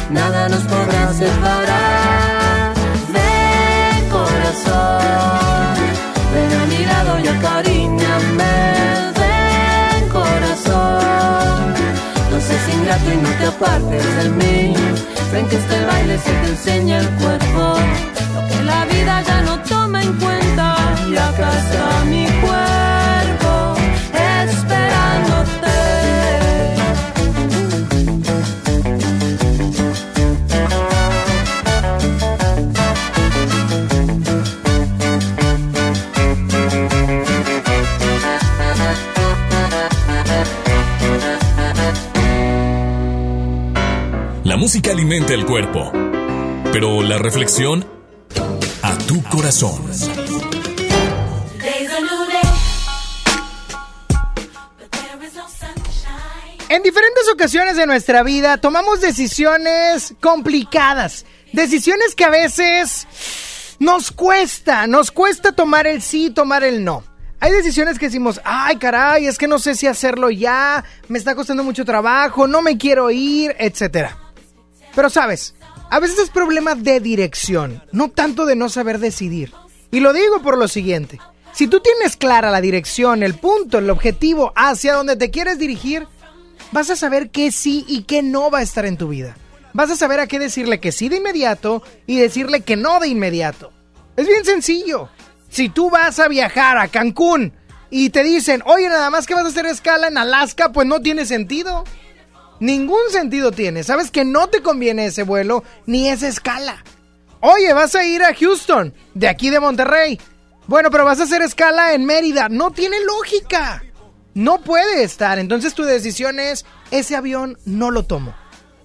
[0.09, 2.73] nada nos podrá separar.
[3.11, 5.75] Ven corazón,
[6.33, 8.53] ven a mi lado y acariñame.
[9.19, 11.73] Ven corazón,
[12.31, 14.73] no seas ingrato y no te apartes de mí.
[15.31, 17.75] Ven que este baile se te enseña el cuerpo,
[18.33, 20.75] lo que la vida ya no toma en cuenta.
[21.09, 23.00] Y acá está mi cuerpo
[44.71, 45.91] música alimenta el cuerpo,
[46.71, 47.85] pero la reflexión
[48.81, 49.81] a tu corazón.
[56.69, 64.87] En diferentes ocasiones de nuestra vida tomamos decisiones complicadas, decisiones que a veces nos cuesta,
[64.87, 67.03] nos cuesta tomar el sí, tomar el no.
[67.41, 71.35] Hay decisiones que decimos, ay caray, es que no sé si hacerlo ya, me está
[71.35, 74.20] costando mucho trabajo, no me quiero ir, etc.
[74.95, 75.55] Pero sabes,
[75.89, 79.53] a veces es problema de dirección, no tanto de no saber decidir.
[79.91, 81.19] Y lo digo por lo siguiente,
[81.53, 86.07] si tú tienes clara la dirección, el punto, el objetivo hacia donde te quieres dirigir,
[86.71, 89.35] vas a saber qué sí y qué no va a estar en tu vida.
[89.73, 93.09] Vas a saber a qué decirle que sí de inmediato y decirle que no de
[93.09, 93.71] inmediato.
[94.15, 95.09] Es bien sencillo.
[95.49, 97.53] Si tú vas a viajar a Cancún
[97.89, 101.01] y te dicen, oye, nada más que vas a hacer escala en Alaska, pues no
[101.01, 101.83] tiene sentido.
[102.61, 103.83] Ningún sentido tiene.
[103.83, 106.83] Sabes que no te conviene ese vuelo ni esa escala.
[107.39, 110.19] Oye, vas a ir a Houston, de aquí de Monterrey.
[110.67, 112.49] Bueno, pero vas a hacer escala en Mérida.
[112.49, 113.83] No tiene lógica.
[114.35, 115.39] No puede estar.
[115.39, 118.35] Entonces tu decisión es, ese avión no lo tomo.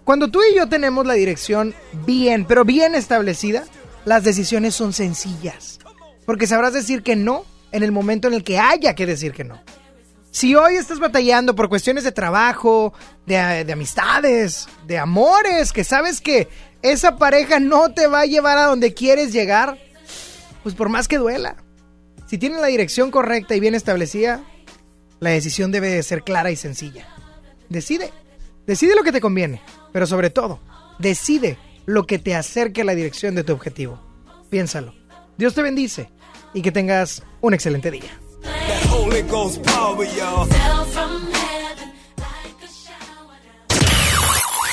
[0.05, 1.75] Cuando tú y yo tenemos la dirección
[2.07, 3.65] bien, pero bien establecida,
[4.07, 5.81] las decisiones son sencillas.
[6.25, 9.45] Porque sabrás decir que no en el momento en el que haya que decir que
[9.45, 9.61] no.
[10.37, 12.93] Si hoy estás batallando por cuestiones de trabajo,
[13.25, 16.49] de, de, amistades, de amores, que sabes que
[16.83, 19.79] esa pareja no te va a llevar a donde quieres llegar,
[20.63, 21.57] pues por más que duela.
[22.27, 24.45] Si tienes la dirección correcta y bien establecida,
[25.21, 27.09] la decisión debe de ser clara y sencilla.
[27.71, 28.13] Decide.
[28.67, 30.61] Decide lo que te conviene, pero sobre todo,
[30.99, 31.57] decide
[31.87, 34.03] lo que te acerque a la dirección de tu objetivo.
[34.51, 34.95] Piénsalo.
[35.39, 36.11] Dios te bendice
[36.53, 38.26] y que tengas un excelente día.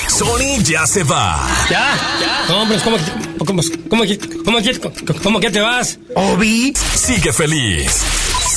[0.08, 1.48] Sony ya se va.
[1.68, 1.96] ¿Ya?
[2.20, 2.54] ¿Ya?
[2.54, 2.96] Hombre, ¿cómo,
[3.38, 4.02] cómo, cómo, cómo,
[4.44, 5.98] cómo, cómo que te vas?
[6.14, 8.02] Obi sigue feliz.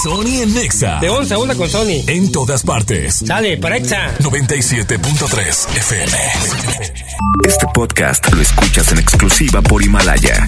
[0.03, 0.99] Sony en Nexa.
[0.99, 2.03] De 11 a 1 con Sony.
[2.07, 3.23] En todas partes.
[3.25, 4.15] Sale, para Exa.
[4.19, 6.17] 97.3 FM.
[7.47, 10.47] Este podcast lo escuchas en exclusiva por Himalaya.